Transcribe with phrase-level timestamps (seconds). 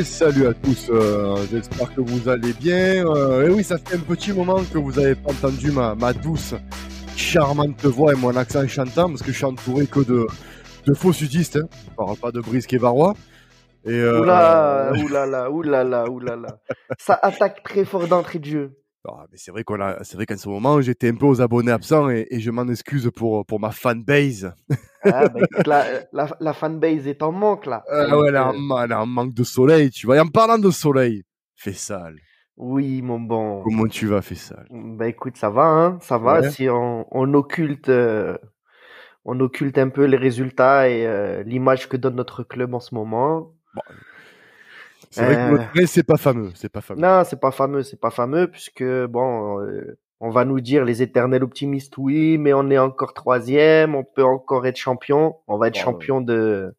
[0.00, 3.04] Et salut à tous, euh, j'espère que vous allez bien.
[3.06, 6.14] Euh, et oui, ça fait un petit moment que vous n'avez pas entendu ma, ma
[6.14, 6.54] douce,
[7.16, 10.26] charmante voix et mon accent chantant, parce que je suis entouré que de,
[10.86, 11.56] de faux sudistes.
[11.56, 11.68] Hein.
[11.90, 13.12] Je parle pas de Brice Varois.
[13.84, 16.48] Et euh, oula, oulala, oulala, oulala.
[16.98, 18.79] Ça attaque très fort d'entrée de jeu.
[19.08, 21.40] Ah, mais c'est vrai qu'on a, c'est vrai qu'en ce moment, j'étais un peu aux
[21.40, 24.52] abonnés absents et, je m'en excuse pour, pour ma fanbase.
[25.02, 27.82] Ah, bah, la, la, la, fanbase est en manque, là.
[27.88, 30.16] Ah ouais, elle, est en, manque de soleil, tu vois.
[30.16, 31.24] Et en parlant de soleil,
[31.56, 32.16] fais sale.
[32.58, 33.62] Oui, mon bon.
[33.62, 34.66] Comment tu vas, sale?
[34.70, 36.50] Bah écoute, ça va, hein, ça va.
[36.50, 38.36] Si on, on occulte, euh,
[39.24, 42.94] on occulte un peu les résultats et euh, l'image que donne notre club en ce
[42.94, 43.54] moment.
[43.74, 43.82] Bon,
[45.10, 45.34] c'est vrai
[45.74, 45.86] que euh.
[45.86, 47.00] c'est pas fameux, c'est pas fameux.
[47.00, 51.02] Non, c'est pas fameux, c'est pas fameux puisque bon, euh, on va nous dire les
[51.02, 55.68] éternels optimistes, oui, mais on est encore troisième, on peut encore être champion, on va
[55.68, 56.74] être champion de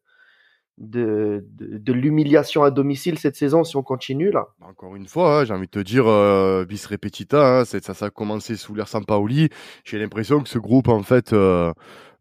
[0.78, 4.48] de, de, l'humiliation à domicile cette saison si on continue là.
[4.60, 8.06] Encore une fois, hein, j'ai envie de te dire, euh, bis repetita, hein, ça, ça
[8.06, 9.50] a commencé sous l'air Sampaoli.
[9.84, 11.72] J'ai l'impression que ce groupe, en fait, euh,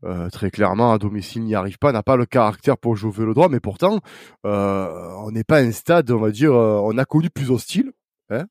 [0.04, 3.14] euh, très clairement, à domicile n'y arrive pas, n'a pas le caractère pour jouer au
[3.14, 4.00] vélodrome, mais pourtant,
[4.46, 7.92] euh, on n'est pas un stade, on va dire, euh, on a connu plus hostile.
[8.30, 8.46] Hein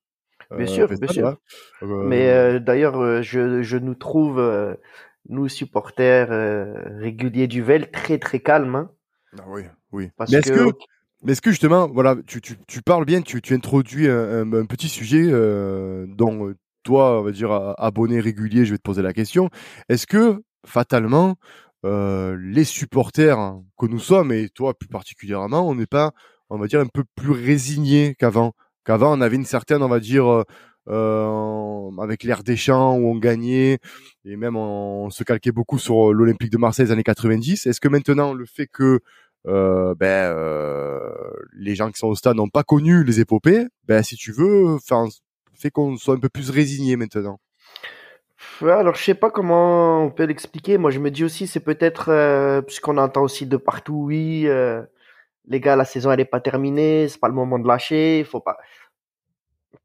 [0.57, 1.27] bien sûr, bien sûr.
[1.27, 1.39] Hein.
[1.83, 4.41] Mais d'ailleurs, je, je, nous trouve,
[5.29, 6.29] nous supporters
[6.99, 8.75] réguliers du Vel, très très calmes.
[8.77, 8.91] Hein.
[9.39, 9.63] Ah oui,
[9.93, 10.11] oui.
[10.19, 10.71] mais est-ce que,
[11.23, 14.67] mais est-ce que justement, voilà, tu, tu, tu parles bien, tu, tu introduis un, un,
[14.67, 15.31] petit sujet
[16.09, 19.51] dont toi, on va dire, abonné régulier, je vais te poser la question.
[19.89, 21.37] Est-ce que fatalement,
[21.85, 23.39] euh, les supporters
[23.79, 26.13] que nous sommes, et toi plus particulièrement, on n'est pas,
[26.51, 28.53] on va dire, un peu plus résignés qu'avant.
[28.85, 30.45] Qu'avant, on avait une certaine, on va dire, euh,
[30.89, 33.79] euh avec l'air des champs où on gagnait,
[34.25, 37.67] et même on, se calquait beaucoup sur l'Olympique de Marseille des années 90.
[37.67, 39.01] Est-ce que maintenant, le fait que
[39.47, 41.01] euh, ben, euh,
[41.55, 44.79] les gens qui sont au stade n'ont pas connu les épopées, ben, si tu veux,
[45.55, 47.39] fait qu'on soit un peu plus résigné maintenant?
[48.63, 50.79] Alors je sais pas comment on peut l'expliquer.
[50.79, 54.83] Moi, je me dis aussi, c'est peut-être euh, puisqu'on entend aussi de partout, oui, euh,
[55.47, 58.41] les gars, la saison elle est pas terminée, c'est pas le moment de lâcher, faut
[58.41, 58.59] pas.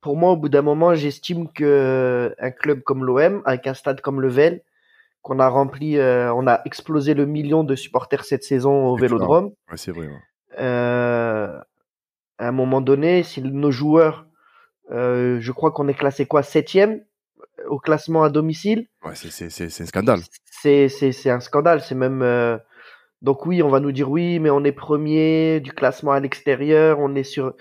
[0.02, 4.02] Pour moi, au bout d'un moment, j'estime que un club comme l'OM, avec un stade
[4.02, 4.62] comme le Vel,
[5.22, 9.52] qu'on a rempli, euh, on a explosé le million de supporters cette saison au Vélodrome.
[9.70, 10.10] Ouais, c'est vrai.
[10.58, 11.64] à
[12.40, 14.28] un moment donné, si nos joueurs,
[14.90, 17.02] je crois qu'on est classé quoi, septième
[17.68, 18.88] au classement à domicile.
[19.03, 20.22] Ouais, c'est un scandale.
[20.62, 21.81] C'est un scandale.
[21.81, 22.22] C'est même.
[22.22, 22.58] Euh,
[23.22, 27.00] donc oui, on va nous dire oui, mais on est premier du classement à l'extérieur.
[27.00, 27.53] On est sur.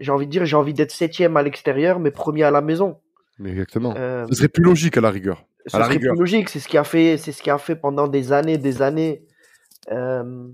[0.00, 3.00] J'ai envie de dire, j'ai envie d'être septième à l'extérieur, mais premier à la maison.
[3.38, 3.94] Mais exactement.
[3.96, 5.44] Euh, ce serait plus logique à la rigueur.
[5.66, 6.48] Ce serait plus logique.
[6.48, 9.24] C'est ce qui a fait, c'est ce qui a fait pendant des années, des années.
[9.90, 10.48] Euh,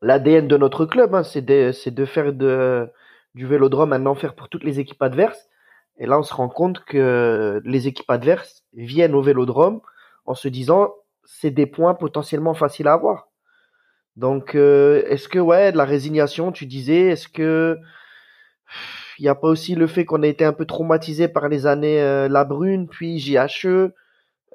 [0.00, 2.88] L'ADN de notre club, hein, c'est de, de faire de,
[3.34, 5.48] du vélodrome un enfer pour toutes les équipes adverses.
[5.98, 9.80] Et là, on se rend compte que les équipes adverses viennent au vélodrome
[10.26, 10.92] en se disant
[11.24, 13.28] c'est des points potentiellement faciles à avoir.
[14.16, 17.78] Donc, euh, est-ce que, ouais, de la résignation, tu disais, est-ce que
[19.18, 21.66] il n'y a pas aussi le fait qu'on a été un peu traumatisé par les
[21.66, 23.92] années euh, La Brune, puis JHE,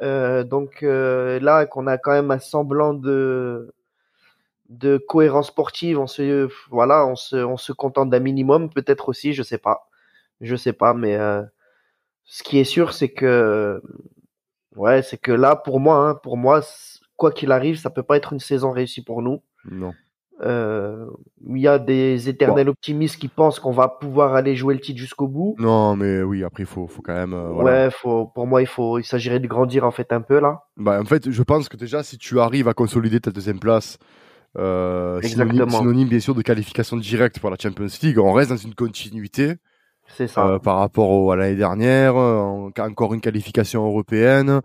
[0.01, 3.73] euh, donc là, qu'on a quand même un semblant de
[4.69, 9.33] de cohérence sportive, on se voilà, on se on se contente d'un minimum, peut-être aussi,
[9.33, 9.87] je sais pas.
[10.43, 11.41] Je sais pas, mais euh,
[12.25, 13.81] ce qui est sûr, c'est que
[14.75, 16.61] ouais, c'est que là, pour moi, hein, pour moi,
[17.15, 19.41] quoi qu'il arrive, ça peut pas être une saison réussie pour nous.
[19.69, 19.93] Non.
[20.41, 21.05] Euh,
[21.47, 24.99] il y a des éternels optimistes qui pensent qu'on va pouvoir aller jouer le titre
[24.99, 25.55] jusqu'au bout.
[25.57, 27.33] Non, mais oui, après il faut, faut quand même.
[27.33, 30.39] Euh, ouais, faut, pour moi, il faut, il s'agirait de grandir en fait un peu
[30.39, 30.63] là.
[30.75, 33.99] Bah, en fait, je pense que déjà, si tu arrives à consolider ta deuxième place,
[34.57, 38.57] euh, synonyme, synonyme, bien sûr de qualification directe pour la Champions League, on reste dans
[38.57, 39.53] une continuité.
[40.07, 40.45] C'est ça.
[40.45, 44.61] Euh, par rapport à l'année dernière, euh, encore une qualification européenne.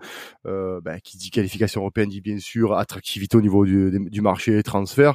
[0.46, 4.62] Euh, ben, qui dit qualification européenne dit bien sûr attractivité au niveau du, du marché
[4.62, 5.14] transfert.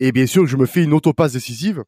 [0.00, 1.84] Et bien sûr, je me fais une autopasse décisive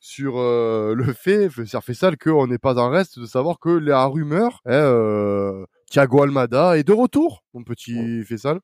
[0.00, 3.70] sur euh, le fait, ça fait ça qu'on n'est pas en reste de savoir que
[3.70, 8.60] la rumeur, hein, Thiago Almada est de retour, mon petit Fessal.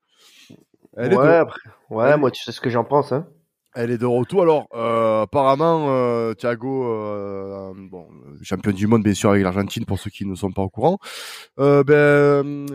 [0.96, 1.60] Elle ouais, après,
[1.90, 3.12] ouais, moi tu sais ce que j'en pense.
[3.12, 3.26] Hein.
[3.74, 4.42] Elle est de retour.
[4.42, 8.06] Alors, euh, apparemment, euh, Thiago, euh, bon,
[8.42, 10.98] champion du monde, bien sûr, avec l'Argentine, pour ceux qui ne sont pas au courant,
[11.58, 12.66] euh, ben,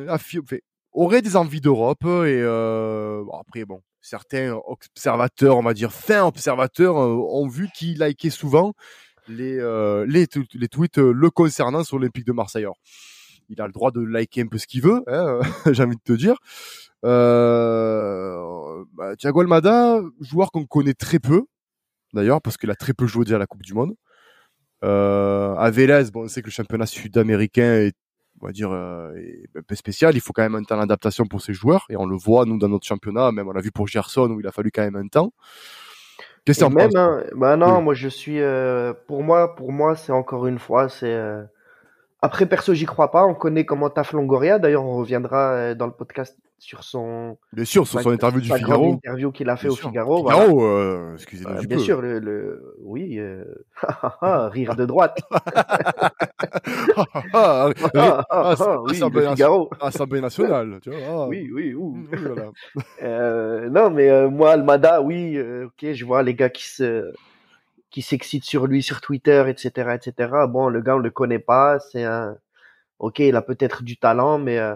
[0.94, 2.04] aurait des envies d'Europe.
[2.04, 8.74] Et après, bon, certains observateurs, on va dire fins observateurs, ont vu qu'il likait souvent
[9.28, 9.58] les,
[10.72, 12.66] tweets le concernant sur l'Olympique de Marseille.
[13.50, 15.40] Il a le droit de liker un peu ce qu'il veut, hein,
[15.72, 16.36] j'ai envie de te dire.
[17.06, 21.46] Euh, bah, Thiago Almada, joueur qu'on connaît très peu,
[22.14, 23.94] d'ailleurs, parce qu'il a très peu joué déjà à la Coupe du Monde.
[24.84, 27.96] Euh, à Vélez, bon, on sait que le championnat sud-américain est,
[28.42, 29.12] on va dire, euh,
[29.56, 30.16] un peu spécial.
[30.16, 32.58] Il faut quand même un temps d'adaptation pour ces joueurs, et on le voit nous
[32.58, 33.32] dans notre championnat.
[33.32, 35.34] Même on l'a vu pour Gerson où il a fallu quand même un temps.
[36.48, 40.14] Qu'est-ce que même, hein, bah non, moi je suis, euh, pour moi, pour moi, c'est
[40.14, 41.44] encore une fois, c'est euh,
[42.22, 43.26] après, perso, j'y crois pas.
[43.26, 44.60] On connaît comment taffe Longoria.
[44.60, 47.38] D'ailleurs, on reviendra euh, dans le podcast sur son.
[47.54, 48.94] Bien sûr, sur son interview du Figaro.
[48.94, 50.28] interview qu'il a fait au Figaro.
[50.28, 52.76] Figaro, euh, excusez-moi euh, Bien sûr, le, le...
[52.82, 53.44] oui, euh...
[54.50, 55.20] rire de droite.
[57.34, 59.70] ah, oui, le Figaro.
[59.80, 61.00] Assemblée nationale, tu vois.
[61.08, 61.28] Ah.
[61.28, 62.08] Oui, oui, oui.
[62.12, 62.52] Voilà.
[63.04, 67.14] euh, non, mais euh, moi, Almada, oui, ok, je vois les gars qui se
[67.90, 70.32] qui s'excite sur lui sur Twitter, etc., etc.
[70.50, 71.80] Bon, le gars, on le connaît pas.
[71.80, 72.38] C'est un,
[73.00, 74.76] ok, il a peut-être du talent, mais euh,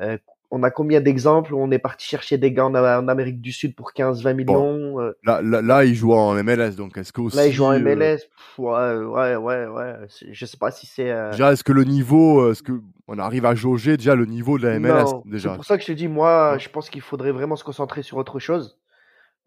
[0.00, 0.18] euh,
[0.52, 3.74] on a combien d'exemples où on est parti chercher des gars en, Amérique du Sud
[3.74, 5.12] pour 15-20 millions euh?
[5.24, 7.78] là, là, là, il joue en MLS, donc est-ce que aussi, Là, il joue en
[7.80, 8.18] MLS.
[8.58, 9.94] ouais, ouais, ouais, ouais.
[10.30, 11.12] Je sais pas si c'est.
[11.32, 14.68] Déjà, est-ce que le niveau, est-ce que on arrive à jauger déjà le niveau de
[14.68, 15.50] la MLS déjà?
[15.50, 18.02] C'est pour ça que je te dis, moi, je pense qu'il faudrait vraiment se concentrer
[18.02, 18.78] sur autre chose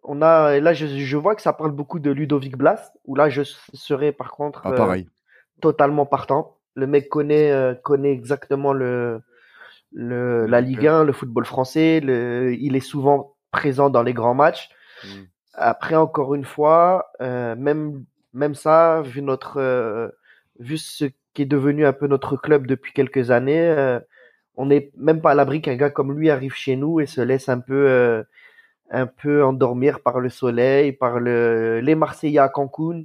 [0.03, 3.43] on a là je, vois que ça parle beaucoup de Ludovic Blas où là je
[3.43, 5.03] serais par contre ah, pareil.
[5.07, 6.57] Euh, totalement partant.
[6.75, 9.21] Le mec connaît euh, connaît exactement le
[9.91, 14.35] le la Ligue 1, le football français, le, il est souvent présent dans les grands
[14.35, 14.69] matchs.
[15.03, 15.23] Hmm.
[15.53, 20.13] Après encore une fois, euh, même même ça vu notre
[20.59, 23.99] vu ce qui est devenu un peu notre club depuis quelques années,
[24.55, 27.21] on n'est même pas à l'abri qu'un gars comme lui arrive chez nous et se
[27.21, 28.23] laisse un peu
[28.91, 33.03] un peu endormir par le soleil, par le, les Marseillais à Cancun.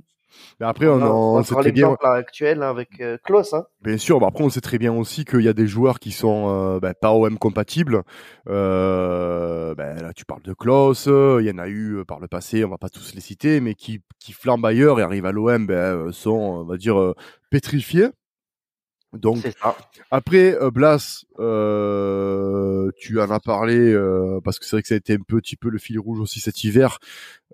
[0.61, 1.97] Mais après, on, on, on sait très bien.
[2.03, 3.55] actuel hein, avec euh, Klaus.
[3.55, 3.67] Hein.
[3.83, 4.19] Bien sûr.
[4.19, 6.81] Bah après, on sait très bien aussi qu'il y a des joueurs qui sont euh,
[6.81, 8.03] bah, pas OM compatibles.
[8.49, 11.07] Euh, bah, là, tu parles de Klaus.
[11.07, 12.65] Il y en a eu par le passé.
[12.65, 15.67] On va pas tous les citer, mais qui qui flambent ailleurs et arrivent à l'OM,
[15.67, 17.15] ben, sont, on va dire,
[17.51, 18.09] pétrifiés.
[19.15, 19.47] Donc
[20.11, 24.95] après euh, Blas, euh, tu en as parlé euh, parce que c'est vrai que ça
[24.95, 26.99] a été un petit peu le fil rouge aussi cet hiver.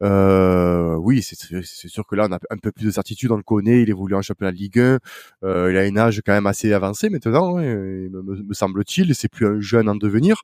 [0.03, 3.43] Euh, oui, c'est sûr que là on a un peu plus de certitude, on le
[3.43, 4.99] connaît, il évolue en championnat de Ligue 1,
[5.43, 9.47] il a un âge quand même assez avancé maintenant, hein, me, me semble-t-il, c'est plus
[9.47, 10.43] un jeune en devenir.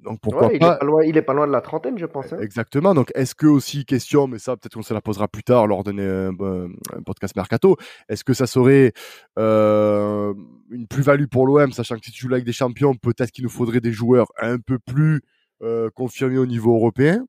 [0.00, 0.76] Donc pourquoi il pas...
[0.76, 2.32] Est pas loin, il est pas loin de la trentaine, je pense.
[2.32, 2.38] Hein.
[2.40, 2.94] Exactement.
[2.94, 5.82] Donc est-ce que aussi question, mais ça peut-être qu'on se la posera plus tard lors
[5.82, 6.68] d'un euh,
[7.04, 7.76] podcast mercato.
[8.08, 8.92] Est-ce que ça serait
[9.38, 10.34] euh,
[10.70, 13.50] une plus-value pour l'OM, sachant que si tu joues avec des champions, peut-être qu'il nous
[13.50, 15.22] faudrait des joueurs un peu plus
[15.62, 17.26] euh, confirmés au niveau européen,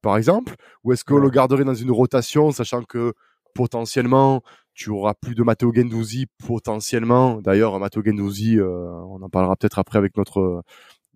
[0.00, 0.54] par exemple,
[0.84, 3.12] ou est-ce qu'on le garderait dans une rotation, sachant que
[3.54, 4.42] potentiellement
[4.72, 7.40] tu auras plus de Matteo Gendouzi potentiellement.
[7.40, 10.62] D'ailleurs, Matteo Gendouzi, euh, on en parlera peut-être après avec notre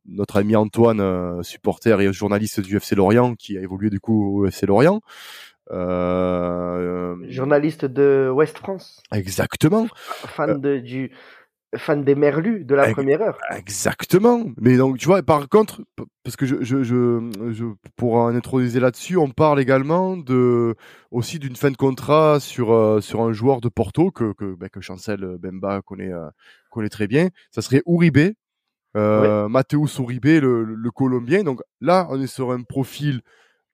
[0.06, 4.41] notre ami Antoine, euh, supporter et journaliste du FC Lorient, qui a évolué du coup
[4.41, 5.00] au FC Lorient.
[5.70, 9.02] Euh, journaliste de West France.
[9.12, 9.87] Exactement.
[10.05, 11.12] Fan euh, de, du
[11.76, 13.38] fan des Merlus de la première heure.
[13.56, 14.47] Exactement.
[14.61, 15.82] Mais donc tu vois, par contre,
[16.25, 17.64] parce que je, je, je,
[17.94, 20.75] pour en introduire là-dessus, on parle également de
[21.12, 24.80] aussi d'une fin de contrat sur sur un joueur de Porto que que, ben, que
[24.80, 26.11] Chancel Bemba connaît
[26.71, 27.28] connaît très bien.
[27.52, 28.33] Ça serait Uribe,
[28.97, 31.42] euh, Matteo Uribe, le, Colombien.
[31.42, 33.23] Donc là, on est sur un profil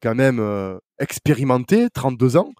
[0.03, 2.53] quand même euh, expérimenté, 32 ans,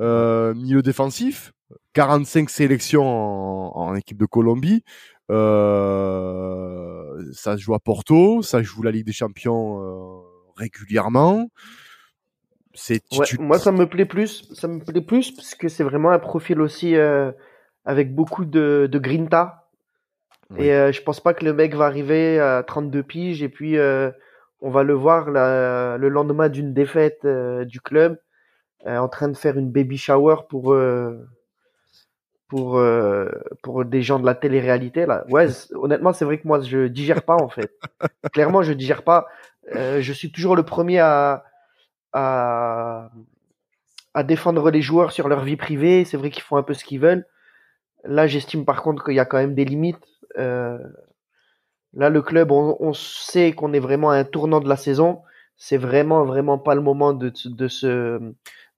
[0.00, 1.52] euh, milieu défensif,
[1.94, 3.04] 45 sélections
[3.76, 4.82] en, équipe de Colombie.
[5.30, 10.24] Euh, ça se joue à Porto, ça joue la Ligue des Champions
[10.56, 11.48] régulièrement.
[12.74, 13.02] C'est
[13.38, 16.60] moi ça me plaît plus, ça me plaît plus parce que c'est vraiment un profil
[16.60, 16.94] aussi
[17.84, 19.61] avec beaucoup de, de grinta
[20.58, 23.78] et euh, je pense pas que le mec va arriver à 32 piges et puis
[23.78, 24.10] euh,
[24.60, 28.18] on va le voir le lendemain d'une défaite euh, du club
[28.84, 30.76] en train de faire une baby shower pour
[32.48, 32.82] pour
[33.62, 35.24] pour des gens de la télé-réalité là.
[35.28, 37.70] Ouais, honnêtement, c'est vrai que moi je digère pas en fait.
[38.32, 39.26] Clairement, je digère pas.
[39.72, 41.44] je suis toujours le premier à
[42.12, 43.10] à
[44.14, 46.04] à défendre les joueurs sur leur vie privée.
[46.04, 47.24] C'est vrai qu'ils font un peu ce qu'ils veulent.
[48.04, 50.04] Là, j'estime par contre qu'il y a quand même des limites
[50.38, 50.78] euh,
[51.94, 55.22] là, le club, on, sait qu'on est vraiment à un tournant de la saison.
[55.56, 58.20] C'est vraiment, vraiment pas le moment de, de se,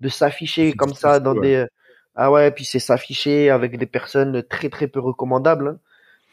[0.00, 1.66] de s'afficher comme ça dans des,
[2.16, 5.68] ah ouais, puis c'est s'afficher avec des personnes très, très peu recommandables.
[5.68, 5.78] Hein.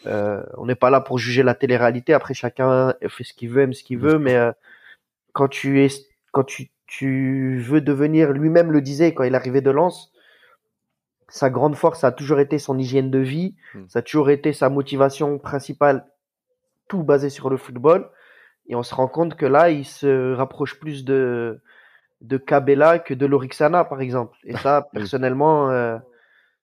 [0.08, 2.14] Euh, on n'est pas là pour juger la télé-réalité.
[2.14, 4.20] Après, chacun fait ce qu'il veut, aime ce qu'il veut.
[4.20, 4.52] Mais euh,
[5.34, 5.88] quand tu es,
[6.32, 10.12] quand tu, tu veux devenir, lui-même le disait quand il arrivait de Lens,
[11.32, 13.86] sa grande force a toujours été son hygiène de vie, hmm.
[13.88, 16.06] ça a toujours été sa motivation principale,
[16.88, 18.10] tout basé sur le football.
[18.68, 21.62] Et on se rend compte que là, il se rapproche plus de
[22.20, 24.38] de Cabella que de Lorixana, par exemple.
[24.44, 25.98] Et ça, personnellement, euh,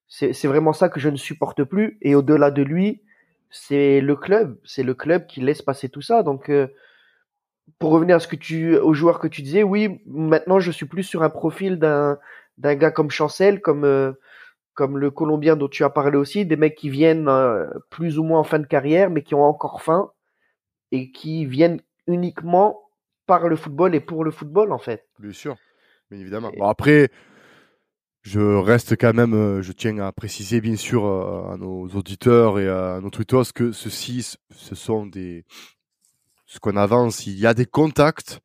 [0.07, 1.97] c'est vraiment ça que je ne supporte plus.
[2.01, 3.01] Et au-delà de lui,
[3.49, 4.57] c'est le club.
[4.63, 6.23] C'est le club qui laisse passer tout ça.
[6.23, 6.67] Donc, euh,
[7.79, 10.85] pour revenir à ce que tu, aux joueurs que tu disais, oui, maintenant je suis
[10.85, 12.17] plus sur un profil d'un
[12.57, 14.11] d'un gars comme Chancel, comme euh,
[14.79, 17.29] comme le Colombien dont tu as parlé aussi, des mecs qui viennent
[17.89, 20.09] plus ou moins en fin de carrière, mais qui ont encore faim
[20.93, 22.79] et qui viennent uniquement
[23.25, 25.05] par le football et pour le football, en fait.
[25.19, 25.57] Bien sûr,
[26.09, 26.49] bien évidemment.
[26.57, 27.09] Bon, après,
[28.21, 32.57] je reste quand même, euh, je tiens à préciser bien sûr euh, à nos auditeurs
[32.57, 35.43] et à nos tweetos que ceci, ce sont des,
[36.45, 38.39] ce qu'on avance, il y a des contacts.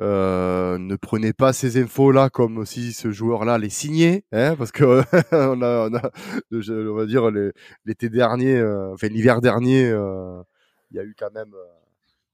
[0.00, 4.84] Euh, ne prenez pas ces infos-là comme si ce joueur-là les signait, hein, parce que
[5.32, 6.10] on a, on a,
[6.52, 7.30] on va dire
[7.84, 8.62] l'été dernier,
[8.92, 9.88] enfin l'hiver dernier,
[10.90, 11.54] il y a eu quand même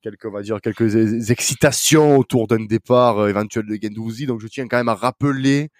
[0.04, 4.26] quelques, on va dire, quelques excitations autour d'un départ euh, éventuel de Gendouzi.
[4.26, 5.70] Donc, je tiens quand même à rappeler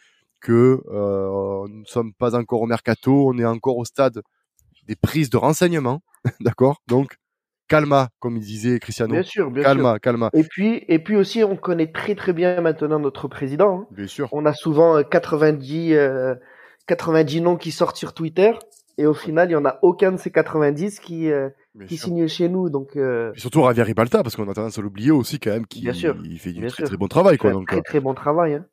[0.40, 4.22] que euh, nous ne sommes pas encore au mercato, on est encore au stade
[4.86, 6.02] des prises de renseignements,
[6.40, 6.82] d'accord?
[6.88, 7.16] Donc,
[7.68, 9.12] calma, comme il disait Cristiano.
[9.12, 10.00] Bien sûr, bien calma, sûr.
[10.00, 10.30] calma.
[10.32, 13.80] Et puis, et puis aussi, on connaît très très bien maintenant notre président.
[13.80, 13.86] Hein.
[13.90, 14.28] Bien sûr.
[14.32, 16.34] On a souvent 90, euh,
[16.86, 18.52] 90 noms qui sortent sur Twitter,
[18.98, 21.30] et au final, il y en a aucun de ces 90 qui
[21.86, 22.70] qui signe chez nous.
[22.70, 23.32] Donc, euh...
[23.34, 26.38] Et surtout Javier Ribalta, parce qu'on a tendance à l'oublier aussi quand même, qui il
[26.38, 27.36] fait du très, très bon travail.
[27.36, 27.82] Quoi, donc, très euh.
[27.82, 28.54] très bon travail.
[28.54, 28.66] Hein.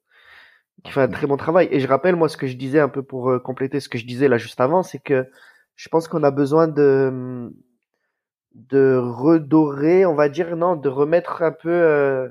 [0.83, 1.67] Qui fait un très bon travail.
[1.71, 3.97] Et je rappelle, moi, ce que je disais un peu pour euh, compléter ce que
[3.97, 5.27] je disais là juste avant, c'est que
[5.75, 7.51] je pense qu'on a besoin de
[8.55, 12.29] de redorer, on va dire, non, de remettre un peu euh,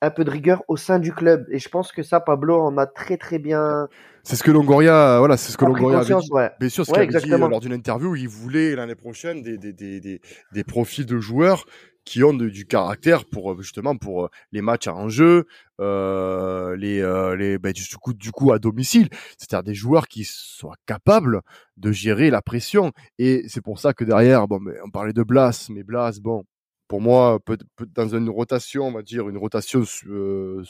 [0.00, 1.46] un peu de rigueur au sein du club.
[1.50, 3.88] Et je pense que ça, Pablo en a très très bien.
[4.22, 6.28] C'est ce que Longoria, voilà, c'est ce que Longoria avait dit.
[6.32, 6.50] Ouais.
[6.60, 9.72] Bien sûr, ce qu'il avait dit lors d'une interview, il voulait l'année prochaine des, des,
[9.72, 10.20] des, des,
[10.52, 11.64] des profils de joueurs
[12.08, 15.46] qui ont de, du caractère pour justement pour euh, les matchs à enjeu,
[15.78, 20.24] euh, les euh, les ben, du coup du coup à domicile, c'est-à-dire des joueurs qui
[20.24, 21.42] soient capables
[21.76, 22.92] de gérer la pression.
[23.18, 26.44] Et c'est pour ça que derrière, bon, on parlait de Blas, mais Blas, bon,
[26.88, 30.64] pour moi, peut, peut, dans une rotation, on va dire une rotation euh,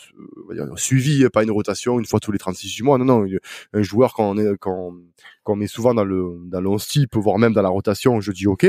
[0.74, 2.98] suivie, pas une rotation une fois tous les 36 mois.
[2.98, 3.26] Non, non,
[3.72, 4.92] un joueur quand on est quand,
[5.44, 8.20] quand on est souvent dans le dans le 11 type, voire même dans la rotation,
[8.20, 8.66] je dis ok.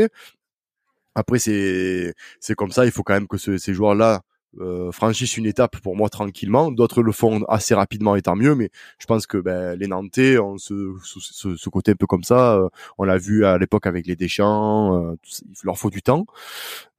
[1.15, 2.85] Après, c'est c'est comme ça.
[2.85, 4.21] Il faut quand même que ce, ces joueurs-là
[4.59, 6.71] euh, franchissent une étape pour moi tranquillement.
[6.71, 10.37] D'autres le font assez rapidement et tant mieux, mais je pense que ben, les Nantais
[10.39, 12.55] ont ce, ce, ce, côté un peu comme ça.
[12.55, 16.25] Euh, on l'a vu à l'époque avec les Deschamps, euh, il leur faut du temps.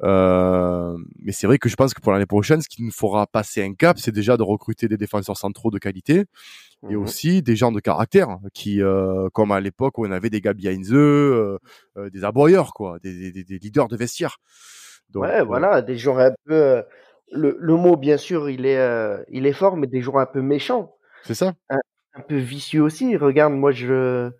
[0.03, 3.27] Euh, mais c'est vrai que je pense que pour l'année prochaine, ce qui nous fera
[3.27, 6.25] passer un cap, c'est déjà de recruter des défenseurs centraux de qualité
[6.89, 10.31] et mmh aussi des gens de caractère qui, euh, comme à l'époque où on avait
[10.31, 11.59] des Gabi Heinze, euh,
[12.11, 14.39] des aboyeurs, quoi, des, des, des, leaders de vestiaire.
[15.11, 16.83] Donc, ouais, voilà, des gens un peu
[17.33, 20.27] le, le mot, bien sûr, il est, euh, il est fort, mais des joueurs un
[20.27, 20.95] peu méchants.
[21.25, 21.55] C'est ça.
[21.69, 21.79] Un,
[22.15, 23.17] un, peu vicieux aussi.
[23.17, 24.31] Regarde, moi, je,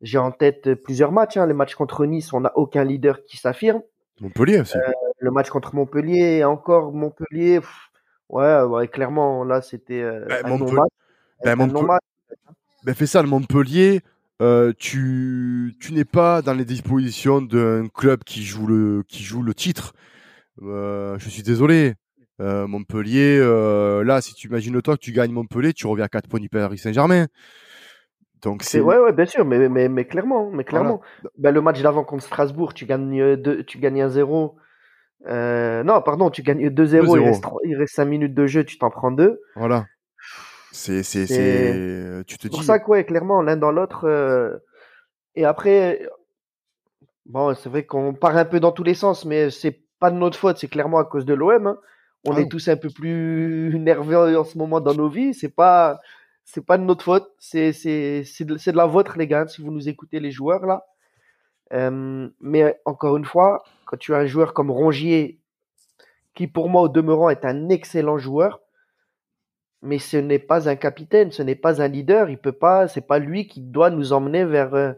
[0.00, 1.36] j'ai en tête plusieurs matchs.
[1.36, 1.46] Hein.
[1.46, 3.82] Les matchs contre Nice, on n'a aucun leader qui s'affirme.
[4.20, 4.76] Montpellier aussi.
[4.76, 7.60] Euh, le match contre Montpellier, encore Montpellier.
[8.28, 10.48] ouais, ouais, clairement, là, c'était euh, ben, un
[11.56, 11.98] Montpellier.
[12.84, 14.00] Ben, fais ça, le Montpellier.
[14.40, 19.42] Euh, tu, tu n'es pas dans les dispositions d'un club qui joue le, qui joue
[19.42, 19.92] le titre.
[20.62, 21.94] Euh, je suis désolé.
[22.40, 26.08] Euh, Montpellier, euh, là, si tu imagines toi que tu gagnes Montpellier, tu reviens à
[26.08, 27.26] 4 points du Paris Saint-Germain.
[28.40, 31.02] Donc c'est ouais, ouais, bien sûr, mais, mais, mais clairement, mais clairement.
[31.36, 34.56] Ben, le match d'avant contre Strasbourg, tu gagnes deux, tu gagnes un 0
[35.26, 38.78] euh, non, pardon, tu gagnes 2-0, il reste, il reste 5 minutes de jeu, tu
[38.78, 39.38] t'en prends deux.
[39.54, 39.84] Voilà.
[40.72, 42.56] C'est, c'est, c'est, tu te dis.
[42.56, 44.08] pour ça que, ouais, clairement, l'un dans l'autre.
[44.08, 44.56] Euh...
[45.34, 46.08] Et après,
[47.26, 50.16] bon, c'est vrai qu'on part un peu dans tous les sens, mais c'est pas de
[50.16, 51.66] notre faute, c'est clairement à cause de l'OM.
[51.66, 51.78] Hein
[52.26, 55.34] on est tous un peu plus nerveux en ce moment dans nos vies.
[55.34, 56.00] C'est pas,
[56.44, 57.30] c'est pas de notre faute.
[57.38, 60.86] C'est, c'est, c'est de, la vôtre, les gars, si vous nous écoutez, les joueurs, là.
[61.72, 65.38] Euh, mais encore une fois, quand tu as un joueur comme Rongier,
[66.34, 68.60] qui pour moi, au demeurant, est un excellent joueur,
[69.82, 73.06] mais ce n'est pas un capitaine, ce n'est pas un leader, il peut pas, c'est
[73.06, 74.92] pas lui qui doit nous emmener vers, euh,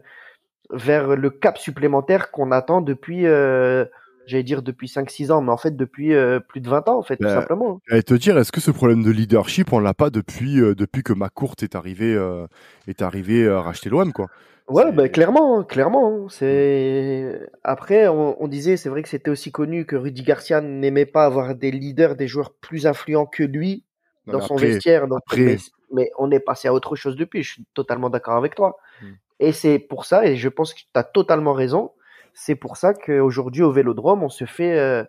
[0.71, 3.85] vers le cap supplémentaire qu'on attend depuis, euh,
[4.25, 7.03] j'allais dire depuis 5-6 ans, mais en fait depuis euh, plus de 20 ans, en
[7.03, 7.79] fait, tout ben, simplement.
[7.89, 11.03] Et te dire, est-ce que ce problème de leadership, on l'a pas depuis, euh, depuis
[11.03, 12.47] que McCourt est arrivé, euh,
[12.87, 14.27] est arrivé à racheter l'OM, quoi?
[14.69, 16.23] Ouais, ben clairement, hein, clairement.
[16.23, 16.27] Hein.
[16.29, 21.05] C'est après, on, on disait, c'est vrai que c'était aussi connu que Rudy Garcia n'aimait
[21.05, 23.83] pas avoir des leaders, des joueurs plus influents que lui
[24.25, 25.09] dans son vestiaire.
[25.09, 25.57] Donc, mais,
[25.91, 27.43] mais, on est passé à autre chose depuis.
[27.43, 28.77] Je suis totalement d'accord avec toi.
[29.01, 29.11] Hmm.
[29.39, 31.91] Et c'est pour ça, et je pense que tu as totalement raison
[32.33, 35.03] c'est pour ça qu'aujourd'hui au Vélodrome, on se fait euh,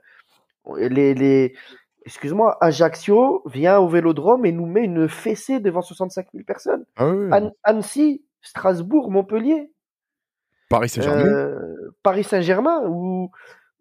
[0.76, 1.54] les, les
[2.04, 6.84] excuse-moi, Ajaccio vient au Vélodrome et nous met une fessée devant 65 000 personnes.
[6.96, 9.72] Ah Annecy, Strasbourg, Montpellier.
[10.68, 11.24] Paris Saint-Germain.
[11.24, 13.30] Euh, Paris Saint-Germain, où,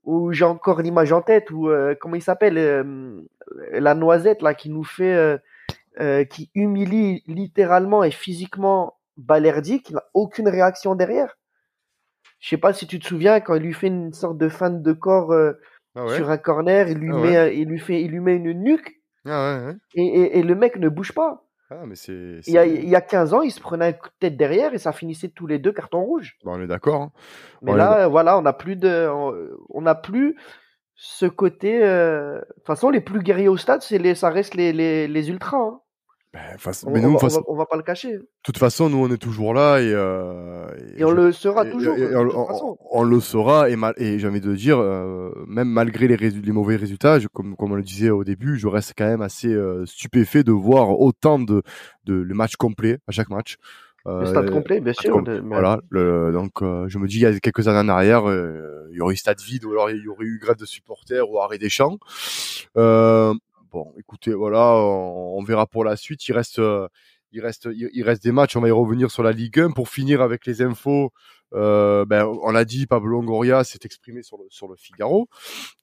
[0.03, 3.21] où j'ai encore l'image en tête, où, euh, comment il s'appelle, euh,
[3.71, 5.39] la noisette, là, qui nous fait,
[6.29, 11.37] qui humilie littéralement et physiquement Balerdi, qui n'a aucune réaction derrière.
[12.43, 14.69] Je sais pas si tu te souviens, quand il lui fait une sorte de fin
[14.69, 15.33] de corps
[15.95, 18.51] ah sur un corner, il lui, ah met, il lui, fait, il lui met une
[18.51, 19.01] nuque.
[19.25, 21.45] Ah et, et, le mec ne bouge pas.
[21.69, 23.93] Ah, mais c'est, il, y a, il y a 15 ans, il se prenait un
[23.93, 26.37] coup de tête derrière et ça finissait tous les deux cartons rouges.
[26.43, 27.01] Bon, on est d'accord.
[27.01, 27.11] Hein.
[27.61, 29.07] Mais là, voilà, on n'a plus de,
[29.69, 30.35] on n'a plus
[30.95, 31.81] ce côté.
[31.81, 35.07] Euh, de toute façon, les plus guerriers au stade, c'est les, ça reste les, les,
[35.07, 35.57] les ultras.
[35.57, 35.79] Hein.
[36.33, 37.15] Ben, on, mais nous,
[37.47, 38.13] on, va, pas le cacher.
[38.13, 40.65] De toute façon, nous, on est toujours là et, euh,
[40.97, 41.95] et, on le sera toujours.
[42.89, 46.51] on, le saura et, mal, et j'ai envie de dire, euh, même malgré les, les,
[46.51, 49.85] mauvais résultats, comme, comme on le disait au début, je reste quand même assez euh,
[49.85, 51.61] stupéfait de voir autant de,
[52.05, 53.57] de le match complet à chaque match.
[54.07, 55.23] le stade complet, bien sûr.
[55.43, 55.81] Voilà.
[55.91, 58.23] Le, donc, je me dis, il y a quelques années en arrière,
[58.93, 61.29] il y aurait eu stade vide ou alors il y aurait eu grève de supporters
[61.29, 61.99] ou arrêt des champs.
[62.77, 63.33] Euh,
[63.73, 66.27] Bon, écoutez, voilà, on, verra pour la suite.
[66.27, 66.87] Il reste, euh,
[67.31, 68.55] il reste, des matchs.
[68.55, 71.11] On va y revenir sur la Ligue 1 pour finir avec les infos.
[71.55, 75.27] Euh, ben, on l'a dit, Pablo Longoria s'est exprimé sur le, sur le Figaro.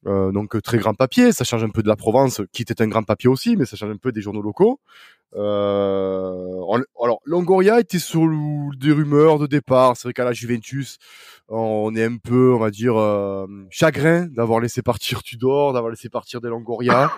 [0.07, 2.87] Euh, donc très grand papier, ça change un peu de la Provence, qui était un
[2.87, 4.79] grand papier aussi, mais ça change un peu des journaux locaux.
[5.35, 8.23] alors Longoria était sur
[8.79, 9.97] des rumeurs de départ.
[9.97, 10.99] C'est vrai qu'à la Juventus,
[11.49, 12.95] on est un peu, on va dire,
[13.69, 17.11] chagrin d'avoir laissé partir Tudor, d'avoir laissé partir des Longoria.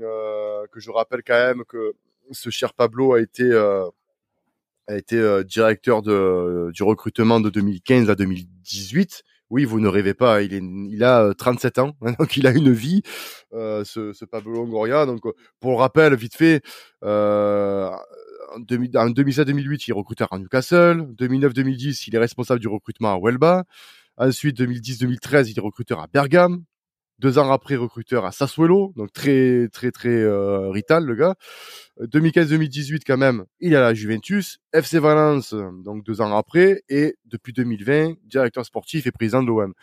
[0.00, 1.94] Euh, que je rappelle quand même que
[2.30, 3.86] ce cher Pablo a été euh,
[4.90, 9.24] euh, directeur du recrutement de 2015 à 2018.
[9.50, 13.02] Oui, vous ne rêvez pas, il, a 37 ans, donc il a une vie,
[13.52, 15.06] ce, Pablo Longoria.
[15.06, 15.22] Donc,
[15.58, 16.62] pour le rappel, vite fait,
[17.02, 17.96] en
[18.58, 21.08] 2007-2008, il est recruteur à Newcastle.
[21.18, 23.64] 2009-2010, il est responsable du recrutement à Huelva.
[24.18, 26.64] Ensuite, 2010-2013, il est recruteur à Bergame.
[27.18, 31.34] Deux ans après, recruteur à Sassuolo, donc très très très euh, rital le gars.
[32.00, 35.52] 2015-2018 quand même, il est à la Juventus, FC Valence,
[35.84, 39.74] donc deux ans après, et depuis 2020, directeur sportif et président de l'OM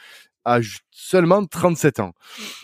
[0.46, 0.60] à
[0.92, 2.14] seulement 37 ans.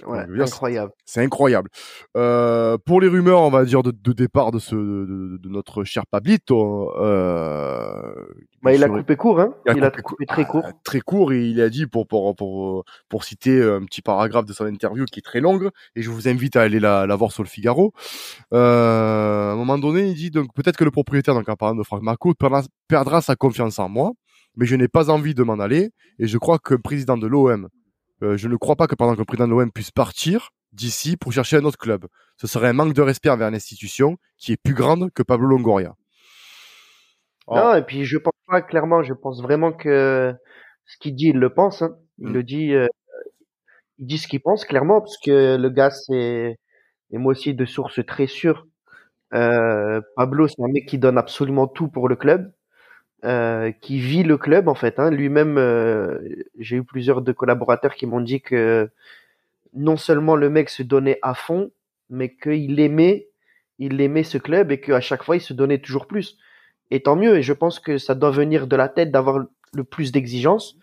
[0.05, 0.93] Ouais, incroyable.
[1.05, 1.69] C'est incroyable.
[2.15, 5.83] Euh, pour les rumeurs, on va dire de, de départ de ce de, de, notre
[5.83, 8.13] cher Pablito, euh,
[8.61, 9.53] bah, il a coupé court, hein.
[9.75, 10.63] Il a, coupé, très court.
[10.65, 14.45] Ah, très court et il a dit pour pour pour pour citer un petit paragraphe
[14.45, 17.15] de son interview qui est très longue et je vous invite à aller la, la
[17.15, 17.91] voir sur le Figaro.
[18.53, 21.75] Euh, à un moment donné, il dit donc peut-être que le propriétaire donc en parlant
[21.75, 24.13] de Franck Marco perdra, perdra sa confiance en moi
[24.55, 25.91] mais je n'ai pas envie de m'en aller.
[26.19, 27.69] Et je crois que le président de l'OM,
[28.23, 31.17] euh, je ne crois pas que pendant que le président de l'OM puisse partir d'ici
[31.17, 32.05] pour chercher un autre club.
[32.37, 35.95] Ce serait un manque de respect envers l'institution qui est plus grande que Pablo Longoria.
[37.49, 40.33] Non, et puis je pense pas clairement, je pense vraiment que
[40.85, 41.81] ce qu'il dit, il le pense.
[41.81, 41.97] Hein.
[42.19, 42.33] Il mm.
[42.33, 42.87] le dit, euh,
[43.99, 46.57] il dit ce qu'il pense clairement, parce que le gars, c'est,
[47.11, 48.67] et moi aussi de sources très sûres,
[49.33, 52.51] euh, Pablo, c'est un mec qui donne absolument tout pour le club.
[53.23, 54.97] Euh, qui vit le club en fait.
[54.97, 55.11] Hein.
[55.11, 56.17] Lui-même, euh,
[56.57, 58.89] j'ai eu plusieurs de collaborateurs qui m'ont dit que
[59.75, 61.69] non seulement le mec se donnait à fond,
[62.09, 63.29] mais qu'il aimait,
[63.77, 66.39] il aimait ce club et qu'à chaque fois il se donnait toujours plus.
[66.89, 67.37] Et tant mieux.
[67.37, 70.79] Et je pense que ça doit venir de la tête d'avoir le plus d'exigence.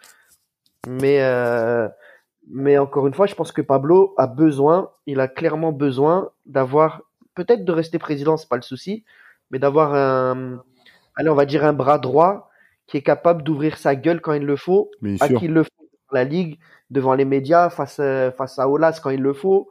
[0.86, 1.88] Mais euh,
[2.48, 7.02] mais encore une fois, je pense que Pablo a besoin, il a clairement besoin d'avoir
[7.34, 9.04] peut-être de rester président, c'est pas le souci,
[9.50, 10.62] mais d'avoir un
[11.18, 12.48] allez, on va dire un bras droit
[12.86, 15.70] qui est capable d'ouvrir sa gueule quand il le faut, à qui il le faut
[16.10, 16.58] dans la ligue,
[16.90, 19.68] devant les médias, face, euh, face à Olas quand il le faut,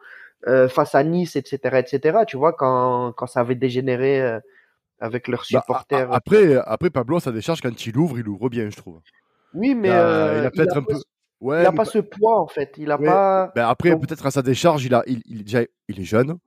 [0.48, 2.20] euh, face à Nice, etc., etc.
[2.28, 4.40] Tu vois, quand, quand ça avait dégénéré euh,
[5.00, 6.12] avec leurs bah, supporters.
[6.12, 9.00] après, après, Pablo, ça décharge quand il ouvre, il ouvre bien, je trouve.
[9.54, 10.96] Oui, mais il a, peut-être un peu.
[11.40, 12.74] Ouais, il n'a pas ce poids en fait.
[12.78, 13.52] Il a pas.
[13.56, 16.38] Ben après, peut-être à sa décharge, il a, il, il, déjà, il est jeune.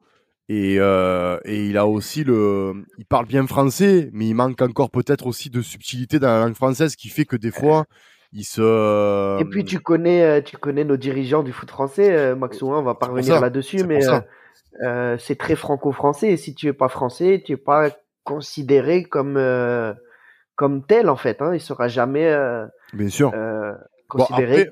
[0.53, 4.91] Et, euh, et il a aussi le, il parle bien français, mais il manque encore
[4.91, 7.85] peut-être aussi de subtilité dans la langue française, qui fait que des fois,
[8.33, 9.41] il se.
[9.41, 12.83] Et puis tu connais, euh, tu connais nos dirigeants du foot français, euh, Max on
[12.83, 14.01] va pas revenir là-dessus, mais
[14.85, 16.33] euh, c'est très franco-français.
[16.33, 17.91] Et si tu es pas français, tu es pas
[18.25, 19.41] considéré comme
[20.57, 21.43] comme tel en fait.
[21.43, 21.55] Hein.
[21.55, 22.37] Il sera jamais.
[22.93, 23.33] bien sûr.
[24.09, 24.69] considéré.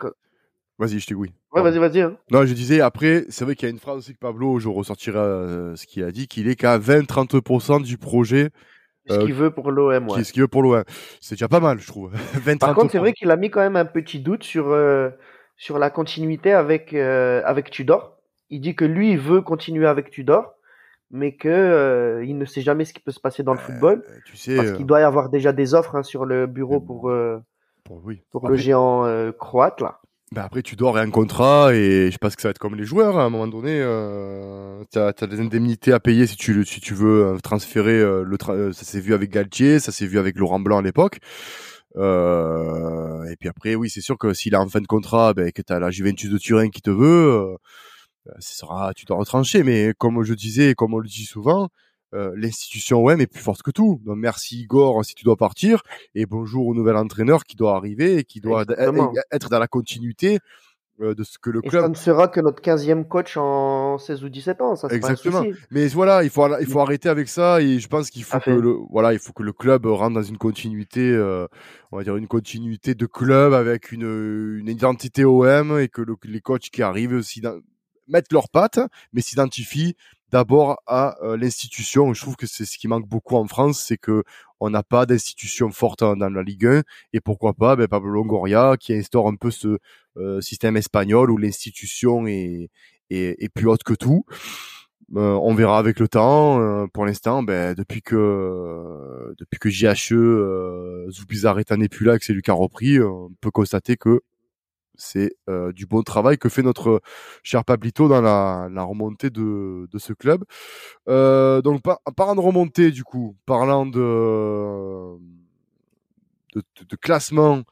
[0.78, 1.32] Vas-y, je t'ai oui.
[1.52, 2.00] Ouais, vas-y, vas-y.
[2.00, 2.16] Hein.
[2.30, 4.68] Non, je disais, après, c'est vrai qu'il y a une phrase aussi que Pablo, je
[4.68, 8.50] ressortirai euh, ce qu'il a dit, qu'il est qu'à 20-30% du projet.
[9.08, 10.22] ce qu'il veut pour l'OM, ouais.
[10.22, 10.84] Ce qu'il veut pour l'OM.
[11.20, 12.12] C'est déjà pas mal, je trouve.
[12.34, 15.10] 20, Par contre, c'est vrai qu'il a mis quand même un petit doute sur, euh,
[15.56, 18.16] sur la continuité avec, euh, avec Tudor.
[18.48, 20.54] il dit que lui, il veut continuer avec Tudor,
[21.10, 24.04] mais que euh, il ne sait jamais ce qui peut se passer dans le football.
[24.26, 27.10] tu sais, parce qu'il doit y avoir déjà des offres hein, sur le bureau pour,
[27.82, 28.22] pour, oui.
[28.30, 29.98] pour le géant croate là.
[30.30, 32.84] Ben après, tu dois un contrat et je pense que ça va être comme les
[32.84, 33.16] joueurs.
[33.18, 36.80] Hein, à un moment donné, euh, tu as, des indemnités à payer si tu, si
[36.80, 37.98] tu veux euh, transférer.
[37.98, 40.82] Euh, le euh, ça s'est vu avec Galtier, ça s'est vu avec Laurent Blanc à
[40.82, 41.20] l'époque.
[41.96, 45.50] Euh, et puis après, oui, c'est sûr que s'il a en fin de contrat, ben,
[45.50, 47.56] que tu as la Juventus de Turin qui te veut,
[48.26, 49.62] euh, sera, tu dois retrancher.
[49.62, 51.70] Mais comme je disais, comme on le dit souvent,
[52.14, 54.00] euh, l'institution OM est plus forte que tout.
[54.04, 55.82] Donc merci Igor si tu dois partir
[56.14, 58.64] et bonjour au nouvel entraîneur qui doit arriver et qui doit
[59.30, 60.38] être dans la continuité
[61.00, 61.82] euh, de ce que le club.
[61.82, 65.44] ça ne sera que notre 15e coach en 16 ou 17 ans, ça Exactement.
[65.70, 68.50] Mais voilà, il faut il faut arrêter avec ça et je pense qu'il faut que
[68.50, 71.46] le voilà, il faut que le club rentre dans une continuité euh,
[71.92, 76.40] on va dire une continuité de club avec une, une identité OM et que les
[76.40, 77.42] coachs qui arrivent aussi
[78.08, 78.80] mettent leurs pattes
[79.12, 79.94] mais s'identifient
[80.30, 82.12] d'abord à euh, l'institution.
[82.14, 84.24] Je trouve que c'est ce qui manque beaucoup en France, c'est que
[84.60, 88.76] on n'a pas d'institution forte dans la Ligue 1 et pourquoi pas ben, Pablo Longoria
[88.78, 89.78] qui instaure un peu ce
[90.16, 92.70] euh, système espagnol où l'institution est,
[93.10, 94.24] est, est, plus haute que tout.
[95.16, 96.86] Euh, on verra avec le temps.
[96.92, 102.32] pour l'instant, ben, depuis que depuis que JHE euh, Zoubizarreta n'est plus là, que c'est
[102.32, 104.20] lui qui a repris, on peut constater que
[104.98, 107.00] c'est euh, du bon travail que fait notre
[107.42, 110.44] cher Pablito dans la, la remontée de, de, ce club.
[111.08, 115.16] Euh, donc, par, parlant de remontée, du coup, parlant de,
[116.54, 117.62] de, de classement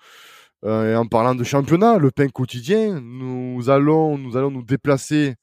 [0.64, 5.34] euh, et en parlant de championnat, le pain quotidien, nous allons nous, allons nous déplacer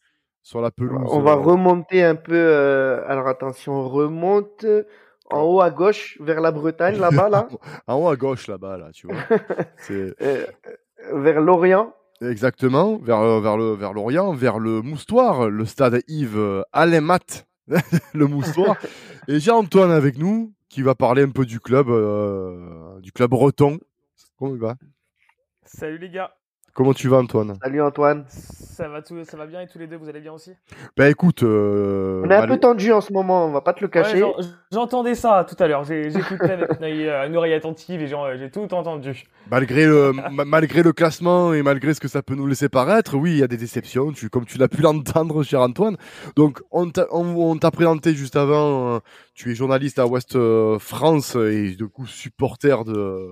[0.41, 1.07] sur la pelouse.
[1.11, 3.03] On va remonter un peu.
[3.07, 4.65] Alors attention, on remonte
[5.29, 7.47] en haut à gauche vers la Bretagne là-bas là.
[7.87, 9.17] en haut à gauche là-bas là, tu vois.
[11.11, 11.93] vers l'Orient.
[12.21, 17.45] Exactement, vers, euh, vers le vers l'Orient, vers le Moustoir, le stade Yves euh, Alemat,
[18.13, 18.77] le Moustoir.
[19.27, 23.31] Et j'ai Antoine avec nous qui va parler un peu du club, euh, du club
[23.31, 23.79] breton.
[24.37, 24.75] Comment il va?
[25.65, 26.33] Salut les gars.
[26.73, 27.53] Comment tu vas, Antoine?
[27.61, 28.25] Salut, Antoine.
[28.27, 30.53] Ça va, tout, ça va bien et tous les deux, vous allez bien aussi?
[30.97, 31.43] Bah écoute.
[31.43, 34.23] Euh, on est un peu tendu en ce moment, on va pas te le cacher.
[34.71, 35.83] J'entendais ça tout à l'heure.
[35.83, 39.25] J'écoutais avec une oreille, attentive et j'ai tout entendu.
[39.51, 43.33] Malgré le, malgré le classement et malgré ce que ça peut nous laisser paraître, oui,
[43.33, 45.97] il y a des déceptions, tu, comme tu l'as pu l'entendre, cher Antoine.
[46.35, 48.95] Donc, on t'a présenté juste avant.
[48.95, 48.99] Euh,
[49.35, 53.29] tu es journaliste à Ouest euh, France et du coup supporter de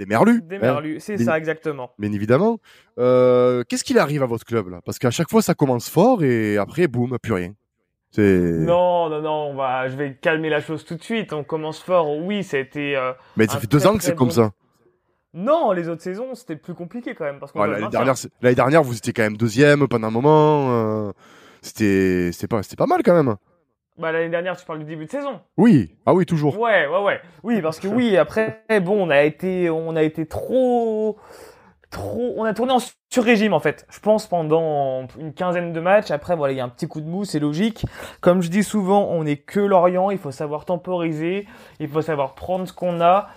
[0.00, 0.40] des Merlus.
[0.40, 0.60] Des hein.
[0.62, 1.90] Merlus, c'est ça exactement.
[1.98, 2.58] Bien évidemment.
[2.98, 4.80] Euh, qu'est-ce qu'il arrive à votre club là?
[4.82, 7.52] Parce qu'à chaque fois ça commence fort et après boum, plus rien.
[8.18, 11.32] Non, non, non, on va, je vais calmer la chose tout de suite.
[11.32, 12.96] On commence fort, oui, ça a été.
[12.96, 14.50] Euh, Mais ça fait deux ans que c'est comme ça.
[15.32, 17.38] Non, les autres saisons, c'était plus compliqué quand même.
[17.38, 20.70] parce l'année, dernière, l'année dernière, vous étiez quand même deuxième pendant un moment.
[20.70, 21.12] Euh,
[21.62, 23.36] c'était, c'était pas, c'était pas mal quand même.
[23.98, 25.40] Bah, l'année dernière, tu parles du début de saison.
[25.56, 26.58] Oui, ah oui, toujours.
[26.58, 27.20] Ouais, ouais, ouais.
[27.42, 31.18] Oui, parce que oui, après, bon, on a été, on a été trop,
[31.90, 32.78] trop, on a tourné en
[33.12, 33.86] sur-régime, en fait.
[33.90, 36.10] Je pense pendant une quinzaine de matchs.
[36.10, 37.84] Après, voilà, il y a un petit coup de mou, c'est logique.
[38.20, 40.10] Comme je dis souvent, on n'est que Lorient.
[40.10, 41.46] Il faut savoir temporiser.
[41.78, 43.28] Il faut savoir prendre ce qu'on a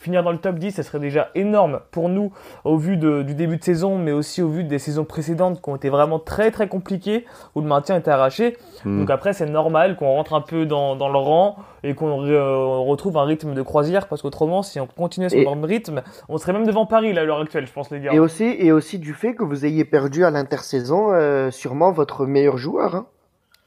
[0.00, 2.32] finir dans le top 10, ça serait déjà énorme pour nous
[2.64, 5.76] au vu du début de saison, mais aussi au vu des saisons précédentes qui ont
[5.76, 8.56] été vraiment très très compliquées, où le maintien était arraché.
[8.84, 9.00] Hmm.
[9.00, 13.18] Donc après, c'est normal qu'on rentre un peu dans, le rang et qu'on euh, retrouve
[13.18, 16.54] un rythme de croisière, parce qu'autrement, si on continuait sur le même rythme, on serait
[16.54, 18.12] même devant Paris à l'heure actuelle, je pense, les gars.
[18.12, 22.24] Et aussi, et aussi du fait que vous ayez perdu à l'intersaison euh, sûrement votre
[22.24, 22.94] meilleur joueur.
[22.94, 23.06] Hein.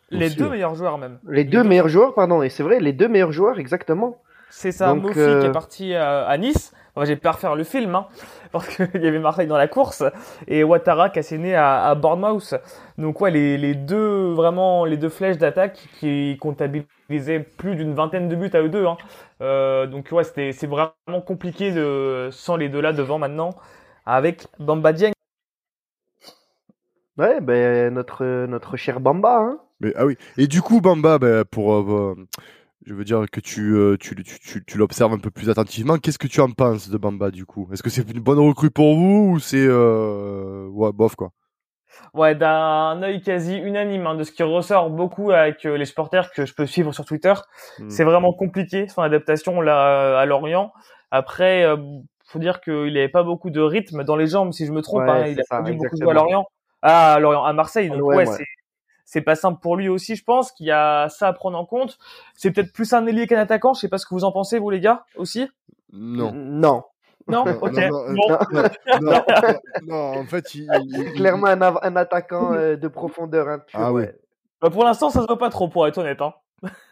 [0.09, 1.17] Les deux meilleurs joueurs même.
[1.27, 4.17] Les, deux, meilleurs joueurs, pardon, et c'est vrai, les deux meilleurs joueurs, exactement.
[4.55, 6.73] C'est ça, Mofi qui est euh, parti à, Nice.
[6.95, 8.05] Moi, j'ai peur faire le film, hein,
[8.51, 10.03] parce qu'il y avait Marseille dans la course
[10.47, 11.23] et Ouattara qui a
[11.57, 12.53] à, à Bournemouth.
[12.99, 18.35] Donc ouais, les, deux vraiment les deux flèches d'attaque qui comptabilisaient plus d'une vingtaine de
[18.35, 18.85] buts à eux deux.
[18.85, 18.97] Hein.
[19.41, 23.55] Euh, donc ouais, c'était c'est vraiment compliqué de sans les deux là devant maintenant
[24.05, 25.13] avec Bamba Dieng.
[27.17, 29.39] Ouais, ben notre notre cher Bamba.
[29.39, 29.57] Hein.
[29.79, 30.15] Mais ah oui.
[30.37, 32.15] Et du coup Bamba, ben, pour euh,
[32.85, 35.97] je veux dire que tu, euh, tu, tu, tu, l'observes un peu plus attentivement.
[35.97, 37.69] Qu'est-ce que tu en penses de Bamba du coup?
[37.71, 41.31] Est-ce que c'est une bonne recrue pour vous ou c'est euh, ouais, bof quoi?
[42.13, 46.31] Ouais, d'un œil quasi unanime, hein, de ce qui ressort beaucoup avec euh, les supporters
[46.31, 47.33] que je peux suivre sur Twitter.
[47.79, 47.89] Hmm.
[47.89, 50.73] C'est vraiment compliqué son adaptation là à Lorient.
[51.11, 51.63] Après,
[52.25, 55.03] faut dire qu'il n'avait pas beaucoup de rythme dans les jambes, si je me trompe.
[55.07, 56.45] hein, il a perdu beaucoup de à Lorient.
[56.81, 57.89] Ah, à Lorient, à Marseille.
[57.89, 58.25] Donc ouais,
[59.13, 61.65] c'est pas simple pour lui aussi, je pense qu'il y a ça à prendre en
[61.67, 61.99] compte.
[62.33, 63.75] C'est peut-être plus un ailier qu'un attaquant.
[63.75, 65.47] Je sais pas ce que vous en pensez, vous les gars, aussi.
[65.91, 66.31] Non.
[66.33, 66.83] Non.
[67.27, 67.77] Non, ok.
[69.83, 70.67] Non, en fait, il,
[71.15, 73.47] clairement un, un attaquant euh, de profondeur.
[73.49, 74.05] Hein, ah oui.
[74.59, 76.19] Bah, pour l'instant, ça se voit pas trop, pour être honnête.
[76.19, 76.33] Hein.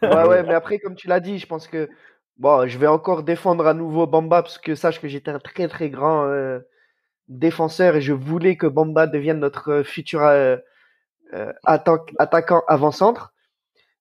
[0.02, 1.90] ouais, ouais, mais après, comme tu l'as dit, je pense que
[2.38, 5.66] bon, je vais encore défendre à nouveau Bamba parce que sache que j'étais un très
[5.66, 6.60] très grand euh,
[7.26, 10.56] défenseur et je voulais que Bamba devienne notre futur euh,
[11.64, 13.32] attaquant avant-centre.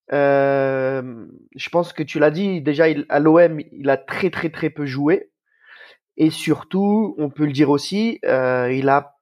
[0.10, 4.70] je pense que tu l'as dit, déjà il, à l'OM, il a très très très
[4.70, 5.32] peu joué.
[6.18, 9.18] Et surtout, on peut le dire aussi, euh, il a,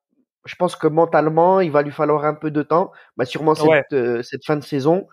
[0.45, 3.93] je pense que mentalement, il va lui falloir un peu de temps, bah sûrement cette,
[3.93, 5.08] euh, cette fin de saison,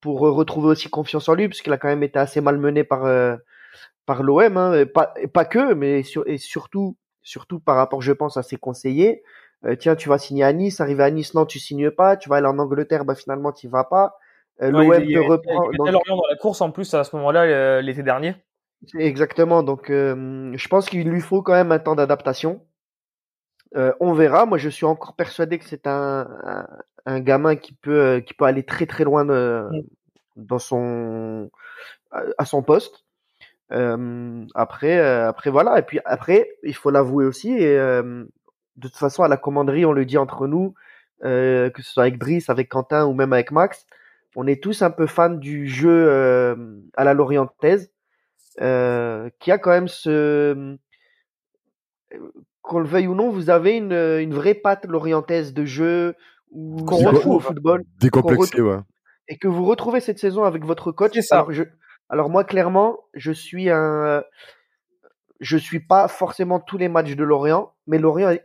[0.00, 3.36] pour retrouver aussi confiance en lui, puisqu'il a quand même été assez malmené par euh,
[4.06, 8.12] par l'OM, hein, et pas et pas que, mais et surtout surtout par rapport, je
[8.12, 9.22] pense, à ses conseillers.
[9.78, 12.16] Tiens, tu vas signer à Nice, arriver à Nice, non, tu signes pas.
[12.16, 14.18] Tu vas aller en Angleterre, bah finalement, tu vas pas.
[14.60, 15.70] L'OM te reprend.
[15.72, 18.34] Il Lorient dans la course en plus à ce moment-là l'été dernier.
[18.98, 19.62] Exactement.
[19.62, 22.64] Donc, euh, je pense qu'il lui faut quand même un temps d'adaptation.
[23.76, 24.46] Euh, on verra.
[24.46, 26.66] Moi, je suis encore persuadé que c'est un,
[27.06, 29.82] un, gamin qui peut, euh, qui peut aller très très loin mm.
[30.36, 31.50] dans son,
[32.10, 33.04] à son poste.
[33.70, 35.78] après, après voilà.
[35.78, 37.52] Et puis après, il faut l'avouer aussi.
[37.52, 37.76] Et
[38.76, 40.74] de toute façon, à la commanderie, on le dit entre nous,
[41.22, 43.86] que ce soit avec Brice, avec Quentin ou même avec Max,
[44.34, 46.10] on est tous un peu fans du jeu
[46.96, 47.90] à la Lorientaise.
[48.62, 50.78] Euh, qui a quand même ce
[52.62, 56.14] qu'on le veuille ou non, vous avez une, une vraie patte lorientaise de jeu
[56.50, 57.84] qu'on retrouve au football.
[58.00, 58.78] Décomplexé, ouais.
[59.28, 61.18] Et que vous retrouvez cette saison avec votre coach.
[61.30, 61.64] Alors, je,
[62.08, 64.24] alors moi, clairement, je suis un,
[65.40, 68.36] je suis pas forcément tous les matchs de Lorient, mais Lorient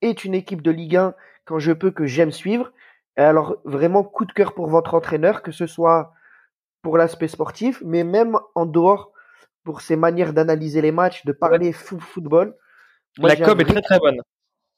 [0.00, 2.72] est, une équipe de Ligue 1 quand je peux que j'aime suivre.
[3.16, 6.12] Et alors vraiment coup de cœur pour votre entraîneur, que ce soit
[6.82, 9.12] pour l'aspect sportif, mais même en dehors
[9.64, 12.56] pour ses manières d'analyser les matchs, de parler football.
[13.18, 14.20] la com est très très bonne.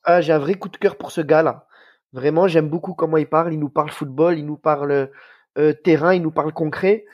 [0.05, 1.67] Ah, j'ai un vrai coup de cœur pour ce gars-là.
[2.13, 3.53] Vraiment, j'aime beaucoup comment il parle.
[3.53, 5.11] Il nous parle football, il nous parle
[5.59, 7.05] euh, terrain, il nous parle concret.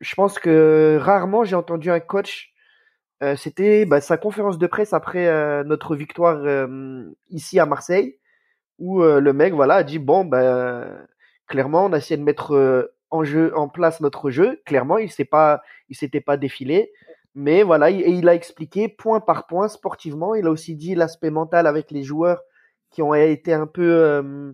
[0.00, 2.53] Je pense que rarement j'ai entendu un coach.
[3.22, 8.18] Euh, C'était bah, sa conférence de presse après euh, notre victoire euh, ici à Marseille,
[8.78, 11.06] où le mec voilà a dit bon ben
[11.46, 14.60] clairement on a essayé de mettre en jeu en place notre jeu.
[14.66, 16.90] Clairement, il s'est pas il s'était pas défilé.
[17.36, 20.34] Mais voilà, et il a expliqué point par point sportivement.
[20.34, 22.42] Il a aussi dit l'aspect mental avec les joueurs
[22.90, 24.44] qui ont été un peu.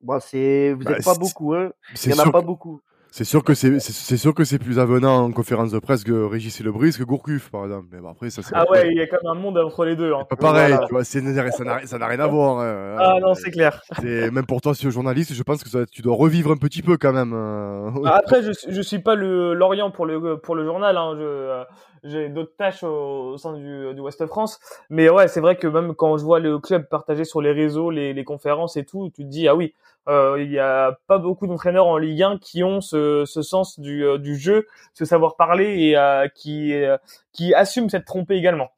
[0.00, 1.72] Bon, c'est vous n'êtes bah, pas beaucoup, hein.
[2.04, 2.80] Il n'y en a pas beaucoup.
[3.10, 6.24] C'est sûr que c'est c'est sûr que c'est plus avenant en conférence de presse que
[6.24, 7.86] Régis et Lebris que Gourcuff par exemple.
[7.90, 9.96] Mais bon, après ça Ah ouais, il y a quand même un monde entre les
[9.96, 10.12] deux.
[10.12, 10.24] Hein.
[10.28, 12.60] Pas pareil, tu vois, ça n'a rien à voir.
[12.60, 12.96] Hein.
[12.98, 13.80] Ah non, c'est clair.
[14.02, 16.82] même pour toi, si tu es journaliste, je pense que tu dois revivre un petit
[16.82, 17.32] peu quand même.
[17.34, 20.96] Euh, ah, après, je je suis pas le Lorient pour le pour le journal.
[20.96, 21.14] Hein.
[21.16, 21.64] Je euh,
[22.04, 24.60] j'ai d'autres tâches au, sein du, du Ouest France.
[24.90, 27.90] Mais ouais, c'est vrai que même quand je vois le club partager sur les réseaux,
[27.90, 29.74] les, les conférences et tout, tu te dis ah oui,
[30.08, 34.04] il y a pas beaucoup d'entraîneurs en Ligue 1 qui ont ce, ce sens du,
[34.04, 36.96] euh, du jeu, ce savoir parler et euh, qui euh,
[37.32, 38.70] qui assument cette trompée également.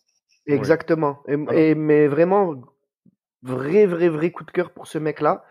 [0.46, 1.18] Exactement.
[1.28, 2.54] Et, mais vraiment
[3.42, 5.44] vrai vrai vrai coup de cœur pour ce mec-là.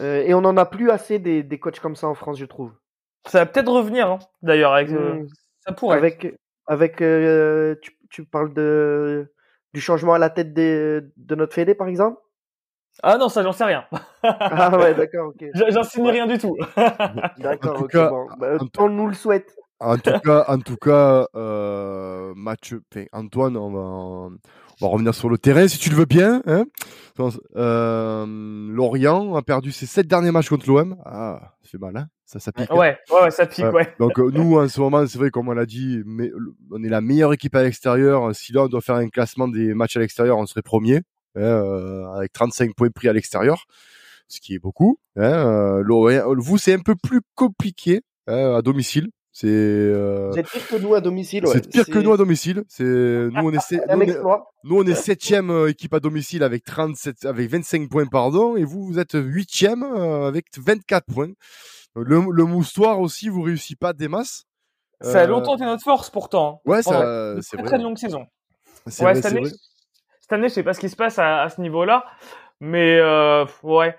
[0.00, 2.72] et on en a plus assez des, des coachs comme ça en France, je trouve.
[3.26, 4.72] Ça va peut-être revenir, hein, d'ailleurs.
[4.72, 5.26] Avec, mmh.
[5.60, 5.98] ça pourrait.
[5.98, 9.32] Avec, avec euh, tu, tu, parles de
[9.74, 12.20] du changement à la tête des, de notre Fédé, par exemple?
[13.02, 13.84] Ah non, ça, j'en sais rien.
[14.22, 15.48] ah ouais, d'accord, ok.
[15.54, 16.56] J'en signe rien du tout.
[17.38, 18.26] d'accord, ok, bon.
[18.38, 19.54] Bah, on nous le souhaite.
[19.78, 22.74] En tout cas, en tout cas euh, match,
[23.12, 24.30] Antoine, on va, on
[24.80, 26.42] va revenir sur le terrain si tu le veux bien.
[26.46, 26.64] Hein
[27.56, 28.26] euh,
[28.72, 30.96] Lorient a perdu ses sept derniers matchs contre l'OM.
[31.04, 32.72] Ah, c'est mal, hein ça, ça pique.
[32.72, 33.94] Ouais, ouais, ça pique, ouais.
[34.00, 36.30] Donc euh, nous, en ce moment, c'est vrai, comme on l'a dit, mais,
[36.72, 38.34] on est la meilleure équipe à l'extérieur.
[38.34, 41.02] Si là, on doit faire un classement des matchs à l'extérieur, on serait premier,
[41.36, 43.66] hein, euh, avec 35 points pris à l'extérieur,
[44.28, 44.98] ce qui est beaucoup.
[45.16, 49.08] Hein, euh, vous, c'est un peu plus compliqué hein, à domicile.
[49.38, 50.30] C'est euh...
[50.32, 51.44] Vous êtes pire que nous à domicile.
[51.44, 51.52] Ouais.
[51.52, 52.64] C'est pire que nous à domicile.
[52.68, 54.18] C'est nous on est nous, on est...
[54.64, 58.64] nous on est septième euh, équipe à domicile avec 37 avec 25 points pardon et
[58.64, 61.32] vous vous êtes huitième euh, avec 24 points.
[61.94, 64.44] Le, le moustoir aussi vous réussissez pas des masses.
[65.02, 66.62] Ça a euh, longtemps été notre force pourtant.
[66.64, 68.20] Ouais, ça c'est très, très longue saison.
[68.86, 69.50] Ouais, vrai, cette, année, vrai.
[70.26, 72.04] Cette année, je sais pas ce qui se passe à, à ce niveau-là,
[72.58, 73.94] mais euh, ouais,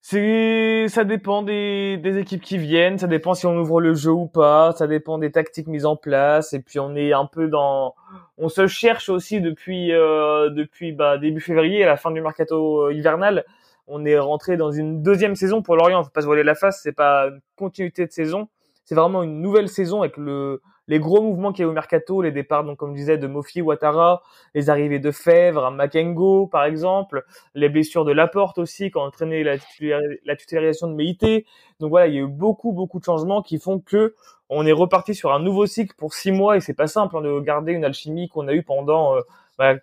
[0.00, 4.12] c'est, ça dépend des, des équipes qui viennent, ça dépend si on ouvre le jeu
[4.12, 7.48] ou pas, ça dépend des tactiques mises en place, et puis on est un peu
[7.48, 7.94] dans,
[8.38, 12.86] on se cherche aussi depuis euh, depuis bah, début février, à la fin du mercato
[12.86, 13.44] euh, hivernal,
[13.86, 16.02] on est rentré dans une deuxième saison pour Lorient.
[16.02, 18.48] Faut pas se voiler la face, c'est pas une continuité de saison,
[18.86, 22.22] c'est vraiment une nouvelle saison avec le les gros mouvements qu'il y a au mercato,
[22.22, 24.22] les départs, comme je disais, de Mofi, Ouattara,
[24.54, 27.24] les arrivées de Fèvre, Makengo, par exemple,
[27.54, 31.46] les blessures de Laporte aussi, qui ont entraîné la, la de Meïté.
[31.78, 34.14] Donc voilà, il y a eu beaucoup, beaucoup de changements qui font que
[34.48, 37.20] on est reparti sur un nouveau cycle pour six mois et c'est pas simple hein,
[37.20, 39.20] de garder une alchimie qu'on a eue pendant euh,
[39.58, 39.74] bah,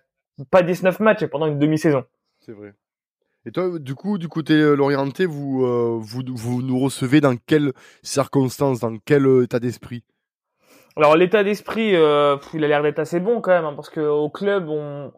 [0.50, 2.04] pas 19 matchs et pendant une demi-saison.
[2.40, 2.74] C'est vrai.
[3.44, 7.72] Et toi, du coup, du côté euh, Lorienté, euh, vous, vous nous recevez dans quelles
[8.02, 10.02] circonstances, dans quel état d'esprit?
[10.96, 14.00] Alors l'état d'esprit, euh, il a l'air d'être assez bon quand même, hein, parce que
[14.00, 15.12] au club, on,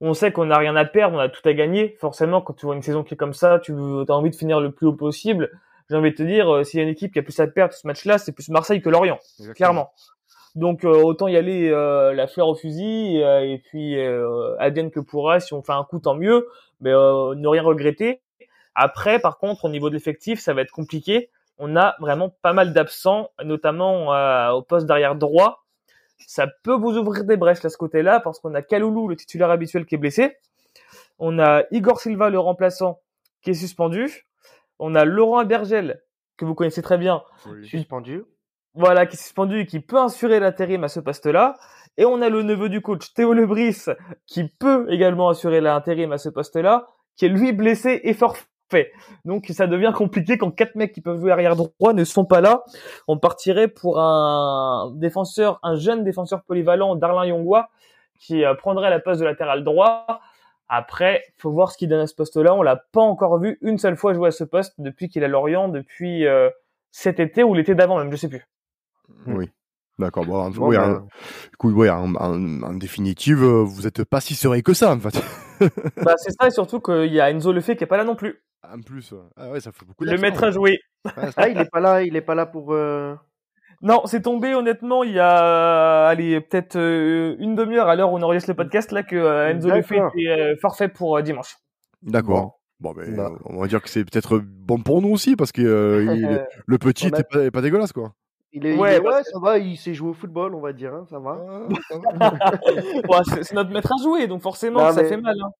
[0.00, 1.96] on sait qu'on n'a rien à perdre, on a tout à gagner.
[1.98, 4.60] Forcément, quand tu vois une saison qui est comme ça, tu as envie de finir
[4.60, 5.50] le plus haut possible.
[5.88, 7.46] J'ai envie de te dire, euh, s'il y a une équipe qui a plus à
[7.46, 9.18] perdre ce match-là, c'est plus Marseille que Lorient,
[9.54, 9.92] clairement.
[10.54, 13.98] Donc euh, autant y aller la fleur au fusil et puis
[14.58, 15.40] advienne que pourra.
[15.40, 16.46] Si on fait un coup, tant mieux,
[16.80, 18.20] mais ne rien regretter.
[18.74, 21.30] Après, par contre, au niveau de l'effectif, ça va être compliqué
[21.66, 25.64] on a vraiment pas mal d'absents, notamment euh, au poste d'arrière droit.
[26.26, 29.50] Ça peut vous ouvrir des brèches à ce côté-là, parce qu'on a Kaloulou, le titulaire
[29.50, 30.36] habituel, qui est blessé.
[31.18, 33.00] On a Igor Silva, le remplaçant,
[33.40, 34.26] qui est suspendu.
[34.78, 36.02] On a Laurent Abergel,
[36.36, 37.22] que vous connaissez très bien.
[37.62, 38.24] Suspendu.
[38.74, 41.56] Voilà, qui est suspendu et qui peut assurer l'intérim à ce poste-là.
[41.96, 43.86] Et on a le neveu du coach, Théo Lebris,
[44.26, 48.92] qui peut également assurer l'intérim à ce poste-là, qui est lui blessé et forfait fait.
[49.24, 52.40] Donc ça devient compliqué quand quatre mecs qui peuvent jouer arrière droit ne sont pas
[52.40, 52.64] là.
[53.08, 57.70] On partirait pour un défenseur, un jeune défenseur polyvalent, Darlin Yongwa,
[58.18, 60.20] qui euh, prendrait la place de latéral droit.
[60.68, 62.54] Après, faut voir ce qu'il donne à ce poste-là.
[62.54, 65.26] On l'a pas encore vu une seule fois jouer à ce poste depuis qu'il est
[65.26, 66.50] à Lorient, depuis euh,
[66.90, 68.46] cet été ou l'été d'avant même, je sais plus.
[69.26, 69.50] Oui.
[69.98, 70.24] D'accord.
[70.24, 71.06] Bon, oui, ben,
[71.88, 75.22] en, en, définitive, euh, vous êtes pas si serein que ça, en fait.
[76.02, 78.16] bah, c'est ça, et surtout qu'il y a Enzo Lefebvre qui est pas là non
[78.16, 78.42] plus.
[78.72, 80.04] En plus, ah ouais, ça fait beaucoup.
[80.04, 80.78] Le maître à jouer.
[81.36, 82.72] ah, il est pas là, il est pas là pour.
[82.72, 83.14] Euh,
[83.82, 88.16] non, c'est tombé honnêtement il y a allez peut-être euh, une demi-heure à l'heure où
[88.16, 91.56] on enregistre le podcast là que Enzo Lefebvre était forfait pour dimanche.
[92.02, 92.60] D'accord.
[92.80, 93.30] Bon, ben, bah.
[93.44, 95.62] on va dire que c'est peut-être bon pour nous aussi parce que
[96.66, 98.14] le petit est pas dégueulasse quoi.
[98.56, 101.04] Il est, ouais, ouais, ça va, il sait jouer au football, on va dire, hein,
[101.10, 101.66] ça va.
[103.42, 105.34] c'est notre maître à jouer, donc forcément, ça fait mal.
[105.42, 105.50] Hein.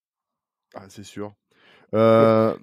[0.77, 1.33] Ah, c'est sûr.
[1.95, 2.55] Euh...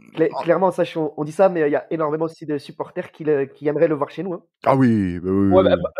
[0.41, 3.67] clairement, ça, on, dit ça, mais il y a énormément aussi de supporters qui, qui
[3.67, 4.33] aimeraient le voir chez nous.
[4.33, 4.41] Hein.
[4.65, 5.91] Ah oui, bah oui, ouais, bah, bah,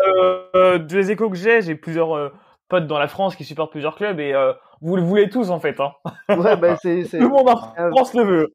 [0.54, 2.28] euh, des échos que j'ai, j'ai plusieurs euh,
[2.68, 5.60] potes dans la France qui supportent plusieurs clubs et euh, vous le voulez tous en
[5.60, 5.80] fait.
[5.80, 5.92] Hein.
[6.28, 8.54] Ouais, bah, c'est, Tout le monde en France le veut.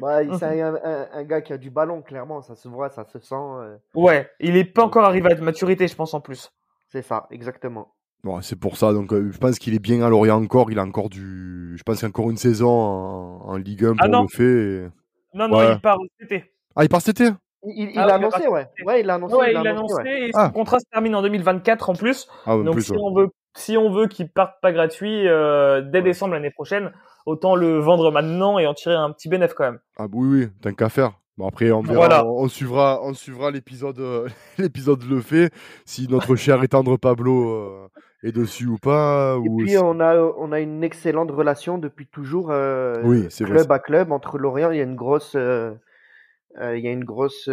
[0.00, 0.76] Bah, c'est un,
[1.12, 3.34] un, gars qui a du ballon, clairement, ça se voit, ça se sent.
[3.34, 3.76] Euh.
[3.94, 6.52] Ouais, il est pas encore arrivé à maturité, je pense, en plus.
[6.88, 7.94] C'est ça, exactement.
[8.24, 10.78] Bon, c'est pour ça, donc euh, je pense qu'il est bien à Lorient encore, il
[10.78, 11.76] a encore du.
[11.76, 14.90] Je pense qu'il y a encore une saison en, Ligue 1 ah pour le fait.
[15.34, 16.52] Non, non, il part cet été.
[16.74, 17.32] Ah, il part cet été
[17.64, 18.66] il, il, ah, a annoncé, ouais.
[18.84, 19.34] Ouais, il a annoncé.
[19.34, 20.50] Ouais, il a annoncé, et son ah.
[20.50, 22.28] contrat se termine en 2024 en plus.
[22.46, 26.34] Ah, donc si, on veut, si on veut qu'il parte pas gratuit euh, dès décembre
[26.34, 26.92] l'année prochaine,
[27.26, 29.80] autant le vendre maintenant et en tirer un petit bénéfice quand même.
[29.96, 31.12] Ah oui, oui, tant qu'à faire.
[31.36, 34.28] Bon après on, verra, on, suivra, on suivra l'épisode, euh,
[34.58, 35.52] l'épisode le fait
[35.84, 37.88] si notre cher et tendre Pablo euh,
[38.22, 39.38] est dessus ou pas.
[39.44, 43.78] Et puis on a, on a une excellente relation depuis toujours, euh, oui, club à
[43.78, 44.70] club entre Lorient.
[44.70, 47.48] Il y a une grosse, il y a une grosse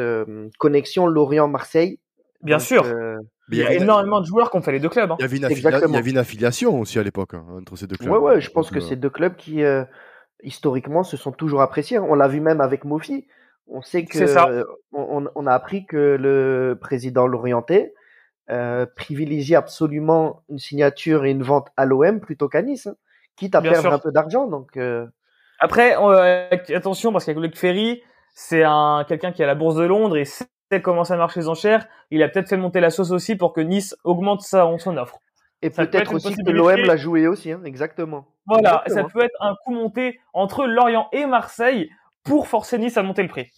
[0.58, 2.00] connexion Lorient-Marseille.
[2.42, 2.86] Bien sûr.
[3.52, 5.12] Il y a, énormément de joueurs qui ont fait les deux clubs.
[5.12, 5.18] Hein.
[5.20, 7.86] Il, y avait une il y avait une affiliation aussi à l'époque hein, entre ces
[7.86, 8.12] deux clubs.
[8.12, 9.62] Ouais, ouais, je pense que c'est deux clubs qui,
[10.42, 12.00] historiquement, se sont toujours appréciés.
[12.00, 13.28] On l'a vu même avec Mofi.
[13.68, 17.95] On sait que On, on, a appris que le président Lorientais
[18.50, 22.96] euh, privilégie absolument une signature et une vente à l'OM plutôt qu'à Nice, hein,
[23.36, 24.48] quitte à perdre un peu d'argent.
[24.48, 25.08] Donc euh...
[25.60, 28.02] après, euh, attention parce qu'avec Ferry,
[28.34, 30.48] c'est un quelqu'un qui est à la bourse de Londres et sait
[30.82, 31.88] comment ça marche les enchères.
[32.12, 35.20] Il a peut-être fait monter la sauce aussi pour que Nice augmente sa son offre.
[35.62, 38.28] Et peut-être aussi que l'OM l'a joué aussi, hein, exactement.
[38.46, 41.90] Voilà, ça peut être un coup monté entre Lorient et Marseille
[42.24, 43.52] pour forcer Nice à monter le prix.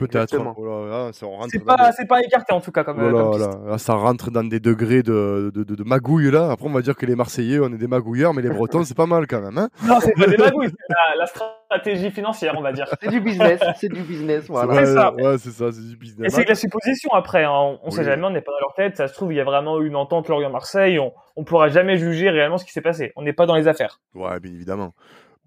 [0.00, 0.34] Peut-être.
[0.56, 2.06] Oh c'est pas, des...
[2.06, 5.62] pas, écarté en tout cas comme, oh là, ça rentre dans des degrés de, de,
[5.62, 6.52] de, magouille là.
[6.52, 8.96] Après on va dire que les Marseillais on est des magouilleurs, mais les Bretons c'est
[8.96, 9.58] pas mal quand même.
[9.58, 12.86] Hein non, c'est pas des magouilles, c'est la, stratégie financière on va dire.
[13.02, 14.46] C'est du business, c'est du business.
[14.48, 14.86] Voilà.
[14.86, 15.12] C'est ça.
[15.12, 16.28] Ouais, c'est ça, c'est du business.
[16.28, 17.44] Et c'est que la supposition après.
[17.44, 17.78] Hein.
[17.82, 18.96] On, sait jamais, on n'est pas dans leur tête.
[18.96, 20.98] Ça se trouve il y a vraiment une entente Lorient-Marseille.
[20.98, 23.12] On, on pourra jamais juger réellement ce qui s'est passé.
[23.16, 24.00] On n'est pas dans les affaires.
[24.14, 24.94] Ouais, bien évidemment.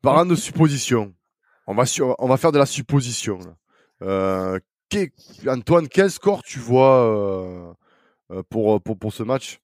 [0.04, 1.12] Parlant de supposition,
[1.66, 1.86] on va,
[2.20, 3.40] on va faire de la supposition.
[3.40, 3.56] Là.
[4.04, 4.60] Euh,
[5.48, 7.74] Antoine, quel score tu vois euh,
[8.32, 9.60] euh, pour, pour, pour ce match?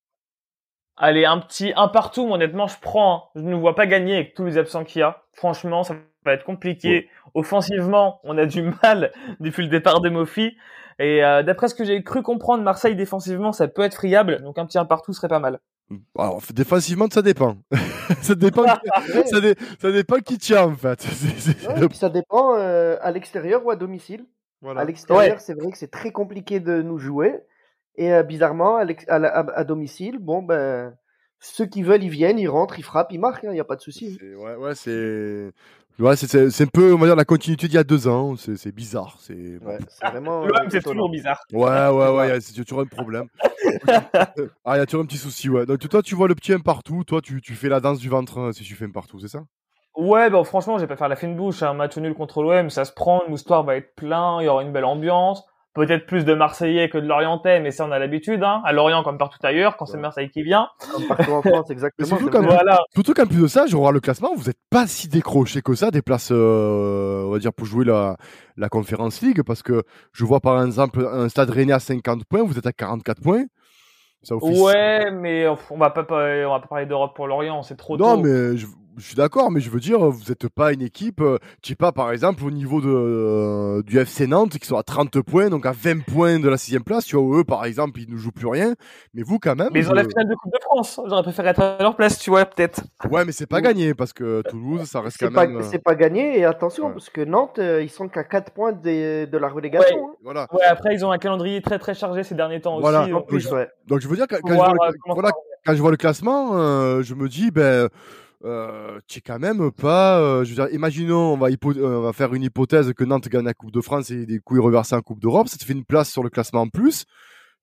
[0.98, 3.16] Allez, un petit un partout, honnêtement, je prends.
[3.16, 3.24] Hein.
[3.36, 5.24] Je ne vois pas gagner avec tous les absents qu'il y a.
[5.34, 7.10] Franchement, ça va être compliqué.
[7.34, 10.58] Offensivement, on a du mal depuis le départ de Mofi.
[11.00, 14.58] Et euh, d'après ce que j'ai cru comprendre, Marseille défensivement, ça peut être friable, donc
[14.58, 15.60] un petit 1 partout serait pas mal.
[16.18, 17.58] Alors, défensivement, ça dépend.
[18.22, 21.02] ça, dépend ça, dépend qui tient, en fait.
[21.94, 24.26] ça dépend euh, à l'extérieur ou à domicile.
[24.66, 27.40] À l'extérieur, c'est vrai que c'est très compliqué de nous jouer.
[27.96, 30.94] Et euh, bizarrement, à, à, domicile, bon, ben,
[31.40, 33.66] ceux qui veulent, ils viennent, ils rentrent, ils frappent, ils marquent, il hein, n'y a
[33.66, 34.20] pas de souci.
[34.38, 35.52] Ouais, ouais, c'est.
[35.98, 38.36] Ouais, c'est un peu, on va dire, la continuité d'il y a deux ans.
[38.38, 39.18] C'est bizarre.
[39.20, 40.46] C'est ouais, vraiment.
[40.70, 41.42] c'est toujours bizarre.
[41.52, 43.28] Ouais, ouais, ouais, c'est toujours un problème.
[44.66, 45.66] Ah, il y a toujours un petit souci, ouais.
[45.66, 47.04] Donc, toi, tu vois le petit un partout.
[47.04, 49.44] Toi, tu, fais la danse du ventre hein, si tu fais un partout, c'est ça?
[49.96, 51.64] Ouais, bon, franchement, je vais pas faire la fine bouche.
[51.64, 53.22] Un match nul contre l'OM, ça se prend.
[53.26, 54.42] Le moustoir va être plein.
[54.42, 55.44] Il y aura une belle ambiance
[55.74, 59.04] peut-être plus de Marseillais que de Lorientais, mais ça on a l'habitude, hein, à Lorient
[59.04, 60.68] comme partout ailleurs, quand c'est Marseille qui vient.
[60.92, 62.08] Comme partout en France, exactement.
[62.08, 62.80] surtout, voilà.
[62.94, 65.92] qu'en plus de ça, je regarde le classement, vous n'êtes pas si décroché que ça
[65.92, 68.18] des places, euh, on va dire, pour jouer la,
[68.58, 72.44] la Conférence League, parce que je vois par exemple un Stade Rennais à 50 points,
[72.44, 73.46] vous êtes à 44 points.
[74.22, 77.96] Ça Ouais, mais on va pas, on va pas parler d'Europe pour Lorient, c'est trop
[77.96, 78.04] tôt.
[78.04, 78.66] Non, mais je,
[79.00, 81.76] je suis d'accord, mais je veux dire, vous n'êtes pas une équipe, euh, tu sais
[81.76, 85.50] pas, par exemple, au niveau de, euh, du FC Nantes, qui sont à 30 points,
[85.50, 88.18] donc à 20 points de la sixième place, tu vois, eux, par exemple, ils ne
[88.18, 88.76] jouent plus rien,
[89.14, 89.70] mais vous, quand même.
[89.74, 92.20] Mais ils ont la finale de Coupe de France, j'aurais préféré être à leur place,
[92.20, 92.82] tu vois, peut-être.
[93.10, 95.58] Ouais, mais c'est pas gagné, parce que Toulouse, ça reste quand même.
[95.58, 99.38] Euh, c'est pas gagné, et attention, parce que Nantes, ils sont qu'à 4 points de
[99.38, 99.96] la relégation.
[99.96, 100.16] Ouais, hein.
[100.24, 100.48] voilà.
[100.52, 103.04] ouais, après, ils ont un calendrier très très chargé ces derniers temps voilà.
[103.04, 103.12] aussi.
[103.12, 103.30] Donc,
[103.88, 105.34] donc, je veux dire, quand, je, vois le,
[105.66, 107.90] quand je vois le classement, je me dis, ben
[108.46, 110.20] euh, tu es quand même pas.
[110.20, 113.28] Euh, je veux dire, imaginons, on va, euh, on va faire une hypothèse que Nantes
[113.28, 115.74] gagne la Coupe de France et des coups reversés en Coupe d'Europe, ça te fait
[115.74, 117.06] une place sur le classement en plus.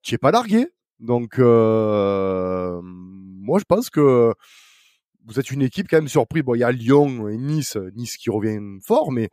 [0.03, 0.68] Tu es pas largué.
[1.01, 4.33] Donc, euh, moi, je pense que
[5.27, 6.43] vous êtes une équipe quand même surpris.
[6.43, 9.31] Bon, il y a Lyon et Nice, Nice qui revient fort, mais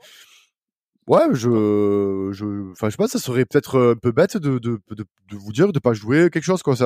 [1.08, 4.80] Ouais, je, je, enfin, je pense que ça serait peut-être un peu bête de, de,
[4.90, 6.86] de, de, vous dire de pas jouer quelque chose ça.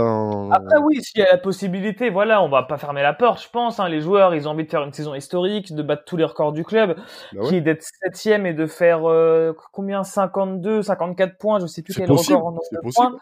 [0.52, 3.50] Après, oui, s'il y a la possibilité, voilà, on va pas fermer la porte, je
[3.50, 3.80] pense.
[3.80, 6.24] Hein, les joueurs, ils ont envie de faire une saison historique, de battre tous les
[6.24, 6.96] records du club,
[7.34, 10.04] bah qui est d'être septième et de faire euh, combien?
[10.04, 13.14] 52, 54 points, je sais plus quel record en nombre de points.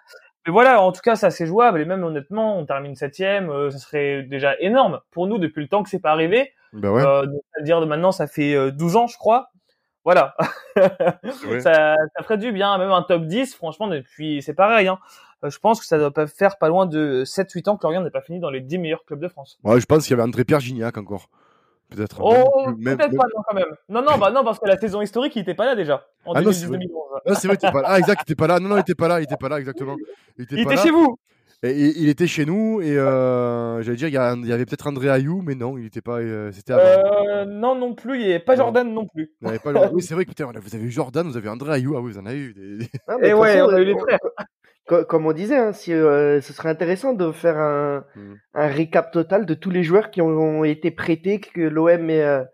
[0.46, 1.82] Mais voilà, en tout cas, ça c'est jouable.
[1.82, 5.68] Et même honnêtement, on termine septième, euh, ça serait déjà énorme pour nous depuis le
[5.68, 6.52] temps que c'est pas arrivé.
[6.74, 7.04] Bah ouais.
[7.04, 9.50] euh, C'est-à-dire de maintenant, ça fait 12 euh, ans, je crois.
[10.06, 10.36] Voilà.
[10.76, 15.00] ça, ça ferait du bien, même un top 10, franchement, depuis, c'est pareil, hein.
[15.44, 18.02] Euh, je pense que ça doit pas faire pas loin de 7-8 ans que Lorient
[18.02, 19.60] n'est pas fini dans les 10 meilleurs clubs de France.
[19.64, 21.30] Ouais, je pense qu'il y avait André-Pierre Gignac encore.
[21.90, 22.20] Peut-être.
[22.22, 23.76] Oh, peut-être pas, non, quand même.
[23.90, 26.08] Non, non, bah, non, parce que la saison historique, il était pas là déjà.
[26.26, 26.88] En ah 2010-2011.
[27.26, 27.88] Ah, c'est vrai, il était pas là.
[27.92, 28.60] Ah, exact, il était pas là.
[28.60, 29.96] Non, non, il était pas là, il était pas là, exactement.
[30.38, 31.20] Il était, il était chez vous.
[31.64, 34.14] Et, il était chez nous et euh, j'allais dire il
[34.48, 37.96] y, avait peut-être André Ayou mais non il n'était pas euh, c'était euh, non non
[37.96, 39.58] plus il n'y avait pas Jordan non, plus oui
[40.02, 42.20] c'est vrai que putain, vous avez eu Jordan vous avez André Ayou ah oui vous
[42.20, 42.90] en avez eu des...
[43.28, 44.20] et ouais on a eu les frères
[45.08, 48.36] comme on disait hein, si, ce serait intéressant de faire un, hmm.
[48.54, 52.46] un, récap total de tous les joueurs qui ont, été prêtés que l'OM et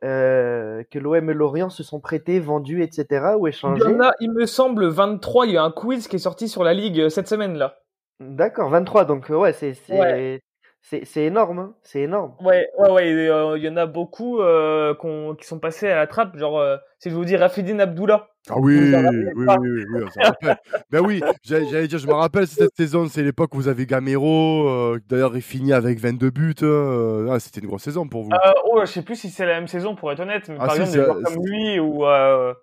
[0.00, 3.34] que l'OM et Lorient se sont prêtés, vendus, etc.
[3.38, 3.82] ou échangés.
[3.84, 5.48] Il y en a, il me semble, 23.
[5.48, 7.76] Il y a un quiz qui est sorti sur la Ligue cette semaine là.
[8.20, 10.40] D'accord, 23, donc ouais, c'est c'est
[10.80, 12.34] c'est c'est énorme, hein, c'est énorme.
[12.40, 14.94] Ouais, ouais, ouais, il y en a beaucoup euh,
[15.38, 16.64] qui sont passés à la trappe, genre
[16.98, 18.28] si je vous dis Rafidine Abdullah.
[18.48, 20.56] Ah oui, oui, oui, oui, oui, ça rappelle.
[20.90, 24.96] ben oui, j'allais dire, je me rappelle cette saison, c'est l'époque où vous avez Gamero,
[25.08, 28.30] d'ailleurs il finit avec 22 buts, ah, c'était une grosse saison pour vous.
[28.32, 30.74] Euh, oh, je sais plus si c'est la même saison pour être honnête, mais par
[30.76, 32.04] exemple des joueurs comme lui ou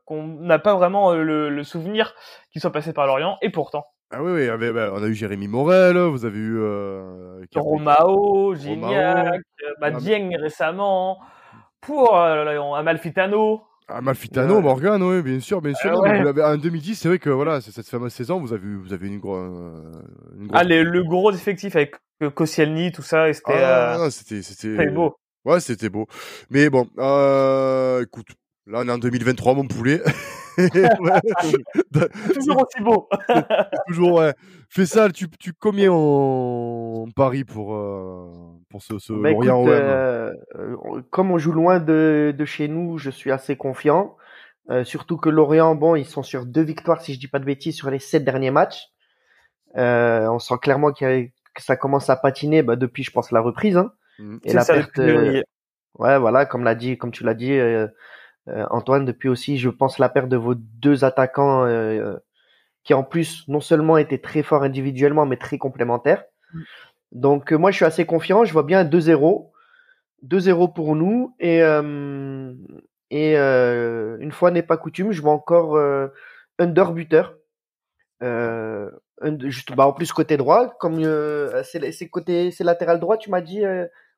[0.05, 2.15] qu'on n'a pas vraiment le, le souvenir
[2.51, 3.85] qu'ils soient passés par Lorient, et pourtant.
[4.15, 6.59] Ah oui, oui bah, on a eu Jérémy Morel, vous avez eu...
[6.59, 11.19] Euh, Romao, Gignac, euh, bah, Dieng récemment,
[11.81, 13.63] pour euh, Amalfitano.
[13.87, 15.99] Amalfitano, Morgan, oui, bien sûr, bien sûr.
[15.99, 19.35] en 2010, c'est vrai que voilà, cette fameuse saison, vous avez, vous avez une, gros,
[19.35, 20.61] une grosse...
[20.61, 21.95] Ah, le gros effectif avec
[22.35, 23.63] Koscielny, tout ça, c'était...
[23.63, 24.43] Ah, c'était...
[24.43, 25.15] C'était beau.
[25.43, 26.05] Ouais, c'était beau.
[26.51, 26.83] Mais bon,
[27.99, 28.27] écoute,
[28.67, 30.03] là, on est en 2023, mon poulet.
[32.33, 33.07] toujours aussi beau.
[33.87, 34.33] toujours, ouais.
[34.69, 38.31] Fais ça, tu, tu combien en Paris pour, euh,
[38.69, 40.31] pour ce, ce bah, Lorient euh,
[41.11, 44.15] Comme on joue loin de, de, chez nous, je suis assez confiant.
[44.69, 47.45] Euh, surtout que Lorient, bon, ils sont sur deux victoires, si je dis pas de
[47.45, 48.87] bêtises, sur les sept derniers matchs.
[49.75, 53.77] on sent clairement que ça commence à patiner bah, depuis, je pense, la reprise.
[53.77, 53.91] Hein.
[54.19, 54.37] Mmh.
[54.43, 54.97] Et la perte.
[54.97, 57.87] ouais, voilà, comme l'a dit, comme tu l'as dit, euh,
[58.47, 62.19] Antoine, depuis aussi, je pense, la perte de vos deux attaquants euh, euh,
[62.83, 66.25] qui en plus non seulement étaient très forts individuellement, mais très complémentaires.
[66.53, 66.61] Mm.
[67.13, 68.43] Donc moi, je suis assez confiant.
[68.43, 69.49] Je vois bien 2-0.
[70.27, 71.35] 2-0 pour nous.
[71.39, 71.59] Et,
[73.11, 75.77] et une fois n'est pas coutume, je vois encore
[76.59, 77.35] under buteur.
[78.23, 78.89] Euh,
[79.41, 83.41] juste, bah, en plus côté droit, comme euh, c'est côté, c'est latéral droit, tu m'as
[83.41, 83.63] dit.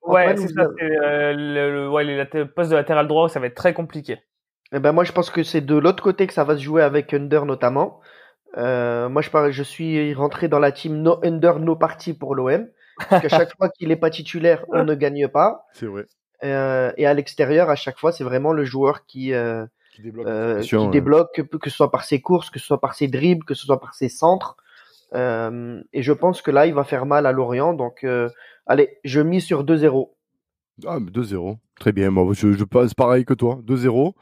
[0.08, 0.68] Euh, ouais, c'est ça.
[0.82, 4.20] Euh, le, ouais, les postes de latéral droit, ça va être très compliqué.
[4.72, 6.82] Eh ben moi, je pense que c'est de l'autre côté que ça va se jouer
[6.82, 8.02] avec Under notamment.
[8.56, 12.68] moi, je, je suis rentré dans la team no Under, no party pour l'OM.
[13.10, 15.66] Parce qu'à chaque fois qu'il n'est pas titulaire, on ne gagne pas.
[15.74, 16.06] C'est vrai.
[16.42, 19.34] et à l'extérieur, à chaque fois, c'est vraiment le joueur qui,
[19.96, 22.96] qui débloque, euh, qui débloque que, ce soit par ses courses, que ce soit par
[22.96, 24.58] ses dribbles, que ce soit par ses centres.
[25.14, 27.74] Euh, et je pense que là, il va faire mal à Lorient.
[27.74, 28.30] Donc, euh,
[28.66, 30.10] allez, je mise sur 2-0.
[30.86, 31.58] Ah, 2-0.
[31.80, 32.10] Très bien.
[32.10, 33.60] Moi, je, je pareil que toi.
[33.64, 34.14] 2-0.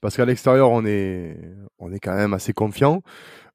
[0.00, 1.36] Parce qu'à l'extérieur, on est,
[1.78, 3.02] on est quand même assez confiant.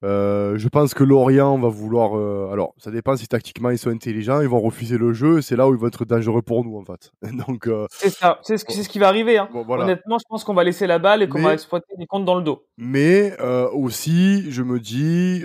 [0.03, 2.17] Euh, je pense que Lorient va vouloir.
[2.17, 4.41] Euh, alors, ça dépend si tactiquement ils sont intelligents.
[4.41, 5.41] Ils vont refuser le jeu.
[5.41, 7.11] C'est là où ils vont être dangereux pour nous, en fait.
[7.47, 7.67] Donc.
[7.67, 8.39] Euh, c'est ça.
[8.41, 9.37] C'est ce, ce, qui va arriver.
[9.37, 9.49] Hein.
[9.53, 12.35] Honnêtement, je pense qu'on va laisser la balle et qu'on va exploiter les comptes dans
[12.35, 12.65] le dos.
[12.77, 13.37] Mais
[13.73, 15.43] aussi, je me dis,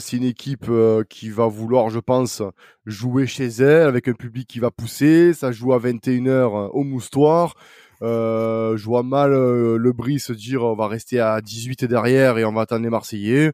[0.00, 0.70] c'est une équipe
[1.08, 2.42] qui va vouloir, je pense,
[2.86, 5.32] jouer chez elle avec un public qui va pousser.
[5.32, 7.54] Ça joue à 21h au moustoir.
[8.02, 12.44] Euh, je vois mal le Brie se dire on va rester à 18 derrière et
[12.44, 13.52] on va attendre les Marseillais.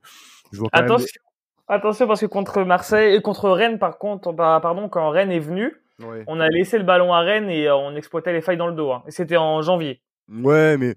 [0.72, 1.20] Attention,
[1.68, 5.38] attention parce que contre Marseille et contre Rennes, par contre, bah, pardon, quand Rennes est
[5.38, 5.74] venu,
[6.26, 8.74] on a laissé le ballon à Rennes et euh, on exploitait les failles dans le
[8.74, 8.92] dos.
[8.92, 9.02] Hein.
[9.06, 10.00] Et c'était en janvier.
[10.30, 10.94] Ouais, mais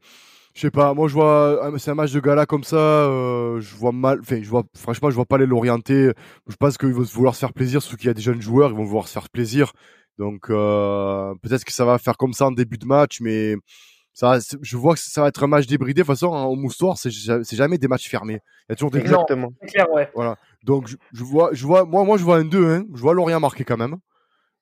[0.53, 0.93] je sais pas.
[0.93, 2.77] Moi, je vois, c'est un match de gala comme ça.
[2.77, 4.19] Euh, je vois mal.
[4.21, 4.63] Enfin, je vois.
[4.75, 6.11] Franchement, je vois pas les l'orienter.
[6.47, 7.81] Je pense qu'ils vont vouloir se faire plaisir.
[7.81, 9.71] Surtout qu'il y a des jeunes joueurs, ils vont vouloir se faire plaisir.
[10.17, 13.55] Donc euh, peut-être que ça va faire comme ça en début de match, mais
[14.13, 16.01] ça, je vois que ça va être un match débridé.
[16.01, 17.11] De toute façon, hein, au moustoir, c'est
[17.55, 18.39] jamais des matchs fermés.
[18.67, 19.53] Il y a toujours des Exactement.
[19.67, 20.09] Clair, ouais.
[20.13, 20.37] Voilà.
[20.63, 22.83] Donc je, vois, je vois, moi, moi, je vois un 2 hein.
[22.93, 23.97] Je vois Lorient marqué quand même.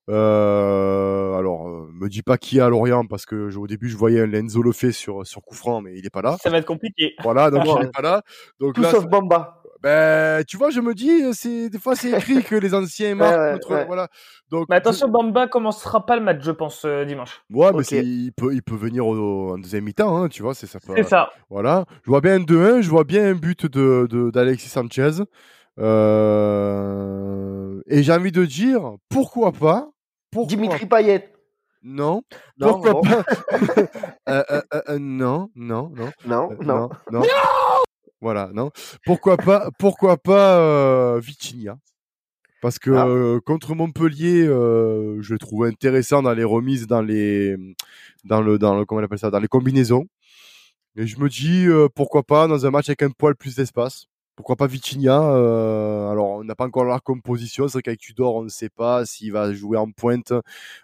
[0.10, 4.26] Euh, alors, euh, me dis pas qui a Lorient parce que au début je voyais
[4.26, 6.38] Lenzo le fait sur sur coup franc, mais il est pas là.
[6.42, 7.14] Ça va être compliqué.
[7.22, 8.24] Voilà, donc il est pas là.
[8.60, 9.59] Donc Tout sauf Bamba.
[9.82, 13.64] Ben, tu vois, je me dis, c'est des fois c'est écrit que les anciens marquent
[13.88, 14.10] voilà.
[14.52, 17.42] Donc, mais attention, Bamba commencera pas le match, je pense, euh, dimanche.
[17.52, 20.68] Ouais, mais il peut, il peut venir au, en deuxième mi-temps, hein, tu vois, c'est
[20.68, 20.80] ça.
[20.96, 21.30] C'est ça.
[21.50, 21.86] Voilà.
[22.04, 25.24] Je vois bien un 2-1, je vois bien un but de d'Alexis Sanchez.
[25.80, 27.40] Euh...
[27.88, 29.90] Et j'ai envie de dire, pourquoi pas
[30.32, 30.56] pourquoi...
[30.56, 31.34] Dimitri Payet.
[31.82, 32.22] Non.
[32.58, 33.24] non pourquoi pas
[34.30, 36.12] euh, euh, euh, Non, non, non.
[36.26, 36.90] Non, non.
[37.12, 37.20] non.
[37.20, 37.22] non
[38.22, 38.72] voilà, non?
[39.06, 41.22] Pourquoi pas, pourquoi pas euh,
[42.62, 43.08] Parce que ah.
[43.08, 47.56] euh, contre Montpellier, euh, je le trouve intéressant dans les remises, dans les,
[48.26, 50.06] dans le, dans le, comment on appelle ça, dans les combinaisons.
[50.98, 54.08] Et je me dis euh, pourquoi pas dans un match avec un poil plus d'espace?
[54.36, 57.68] Pourquoi pas Vitinha Alors on n'a pas encore la composition.
[57.68, 60.34] C'est vrai qu'avec Tudor, on ne sait pas s'il va jouer en pointe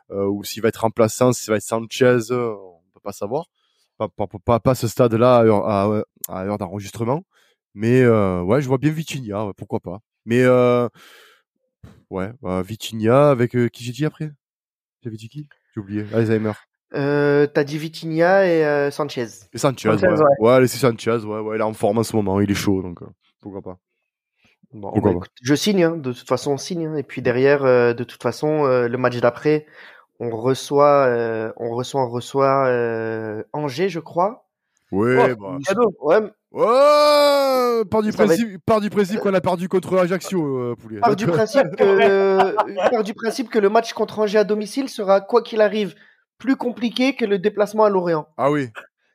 [0.09, 2.31] ou s'il va être remplaçant, s'il va être Sanchez.
[2.31, 3.45] on peut pas savoir
[3.97, 4.09] pas,
[4.43, 7.23] pas, pas, ce stade-là à, à, l'heure d'enregistrement.
[7.73, 9.99] Mais euh, ouais, je vois bien Vitinha, pourquoi pas.
[10.25, 10.87] Mais euh,
[12.09, 14.31] ouais, bah, Vitinha avec euh, qui j'ai dit après?
[15.03, 15.49] J'avais dit qui?
[15.73, 16.05] J'ai oublié.
[16.13, 16.53] Alzheimer.
[16.93, 19.27] Euh, T'as dit Vitinha et Sanchez.
[19.51, 19.97] Et Sanchez, ouais.
[20.39, 22.55] Ouais, ouais c'est Sanchez, ouais, ouais, il est en forme en ce moment, il est
[22.55, 22.99] chaud, donc
[23.41, 23.77] pourquoi pas.
[24.71, 27.63] Bon, bah, écoute, je signe, hein, de toute façon on signe, hein, et puis derrière,
[27.63, 29.65] de toute façon, le match d'après,
[30.21, 34.44] on reçoit, on reçoit, on reçoit Angers, je crois.
[34.95, 35.87] Ouais, oh, bah.
[35.99, 36.19] Ouais.
[36.57, 40.99] Oh, part du principe, part du principe qu'on a perdu contre Ajaccio, euh, poulet.
[40.99, 42.55] Part du principe que,
[42.91, 45.95] part du principe que le match contre Angers à domicile sera quoi qu'il arrive
[46.37, 48.27] plus compliqué que le déplacement à Lorient.
[48.37, 48.69] Ah oui.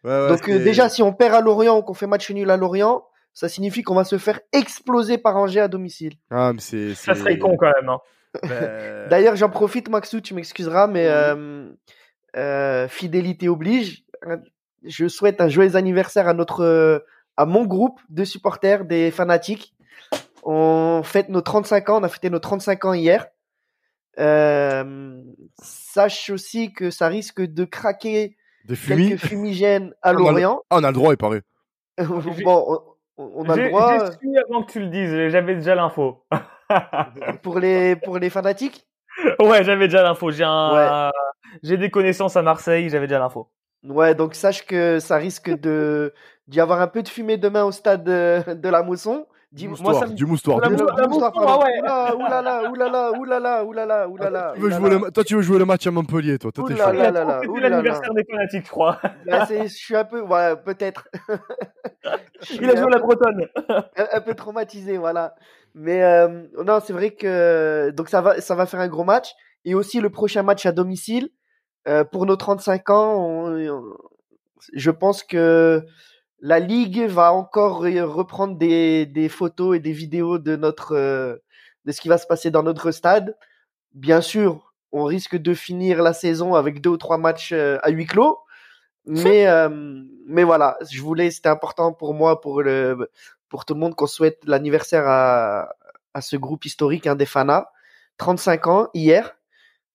[0.05, 3.05] Donc euh, déjà, si on perd à Lorient ou qu'on fait match nul à Lorient,
[3.33, 6.15] ça signifie qu'on va se faire exploser par Angers à domicile.
[6.31, 6.95] Ah, mais c'est.
[6.95, 7.89] Ça serait con quand même.
[7.89, 7.99] Hein.
[8.43, 11.69] Ben, D'ailleurs, j'en profite, Maxou, tu m'excuseras, mais euh,
[12.37, 14.05] euh, fidélité oblige.
[14.85, 17.05] Je souhaite un joyeux anniversaire à notre,
[17.37, 19.75] à mon groupe de supporters des fanatiques.
[20.43, 23.27] On fête nos 35 ans, on a fêté nos 35 ans hier.
[24.19, 25.23] Euh,
[25.63, 30.63] sache aussi que ça risque de craquer Des quelques fumigènes à Lorient.
[30.71, 31.43] Ah, on a le droit, il paraît.
[31.99, 32.81] bon,
[33.17, 34.07] on, a le droit.
[34.07, 36.25] J'ai su avant que tu le dises, j'avais déjà l'info.
[37.43, 38.87] pour les pour les fanatiques?
[39.39, 40.31] Ouais, j'avais déjà l'info.
[40.31, 41.11] J'ai un...
[41.63, 43.51] j'ai des connaissances à Marseille, j'avais déjà l'info.
[43.85, 46.13] Ouais, donc sache que ça risque de
[46.49, 49.27] d'y avoir un peu de fumée demain au stade de, la Mousson.
[49.53, 50.61] Du moustoir, Moi, ça du moustoir.
[50.61, 51.81] Du moustoir, ouais.
[51.81, 55.87] Oulala, oulala, oulala, oulala, oulala, Tu veux jouer le, toi, tu veux jouer le match
[55.89, 56.53] à Montpellier, toi.
[56.53, 59.01] toi oulala, C'est l'anniversaire des fanatiques, je crois.
[59.27, 61.09] Bah, je suis un peu, ouais, peut-être.
[62.61, 63.49] Il a joué la Bretonne.
[63.97, 65.35] un, peu traumatisé, voilà.
[65.75, 69.35] Mais euh, non, c'est vrai que donc ça va, ça va faire un gros match.
[69.65, 71.31] Et aussi le prochain match à domicile.
[71.89, 73.57] Euh, pour nos 35 ans,
[74.73, 75.85] je pense que
[76.41, 81.37] la ligue va encore reprendre des, des, photos et des vidéos de notre euh,
[81.85, 83.37] de ce qui va se passer dans notre stade.
[83.93, 87.91] Bien sûr, on risque de finir la saison avec deux ou trois matchs euh, à
[87.91, 88.39] huis clos,
[89.07, 89.69] mais euh,
[90.27, 93.11] mais voilà, je voulais, c'était important pour moi, pour le
[93.49, 95.75] pour tout le monde qu'on souhaite l'anniversaire à
[96.15, 97.71] à ce groupe historique hein, des Fana,
[98.19, 99.37] 35 ans hier.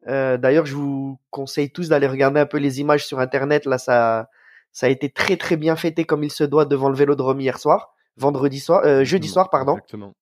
[0.05, 3.65] D'ailleurs, je vous conseille tous d'aller regarder un peu les images sur internet.
[3.65, 4.29] Là, ça
[4.75, 7.57] ça a été très très bien fêté comme il se doit devant le Vélodrome hier
[7.57, 9.77] soir, vendredi soir, euh, jeudi soir pardon.
[9.77, 10.13] Exactement.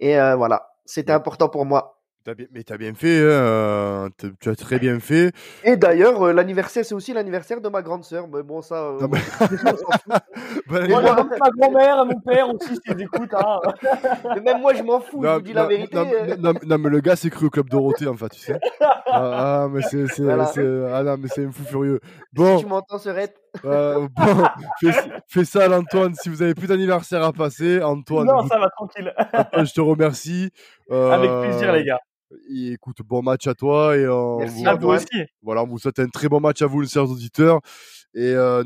[0.00, 4.78] Et euh, voilà, c'était important pour moi mais t'as bien fait, hein, tu as très
[4.78, 5.32] bien fait.
[5.64, 8.28] Et d'ailleurs, euh, l'anniversaire, c'est aussi l'anniversaire de ma grande sœur.
[8.28, 8.76] Mais bon, ça.
[8.76, 8.98] Euh,
[10.68, 13.34] bah, ma grand-mère, mon père aussi, s'ils écoutent.
[13.34, 13.60] Hein.
[14.34, 15.96] mais même moi, je m'en fous, je vous dis la vérité.
[15.96, 16.36] Euh.
[16.38, 18.58] Non, mais le gars s'est cru au club Dorothée, en fait, tu sais.
[18.80, 22.00] Ah, ah mais c'est ah, non, mais c'est un fou furieux.
[22.32, 22.58] Bon.
[22.58, 23.36] Si tu m'entends, Serette.
[23.62, 24.08] bon,
[25.28, 26.14] fais, ça, Antoine.
[26.14, 28.26] Si vous avez plus d'anniversaire à passer, Antoine.
[28.26, 29.12] Non, ça va tranquille.
[29.54, 30.50] je te remercie.
[30.90, 32.00] Avec plaisir, les gars
[32.48, 34.06] écoute, bon match à toi et
[34.38, 35.06] Merci à vous aussi.
[35.42, 37.60] Voilà, on vous souhaite un très bon match à vous, les chers auditeurs.
[38.14, 38.62] Et euh,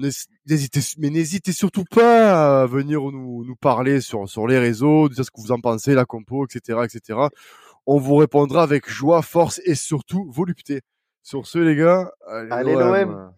[0.47, 5.25] n'hésitez, mais n'hésitez surtout pas à venir nous, nous parler sur sur les réseaux, dire
[5.25, 7.21] ce que vous en pensez, la compo, etc., etc.
[7.87, 10.81] On vous répondra avec joie, force et surtout volupté.
[11.23, 13.33] Sur ce, les gars, allez, allez l'OM.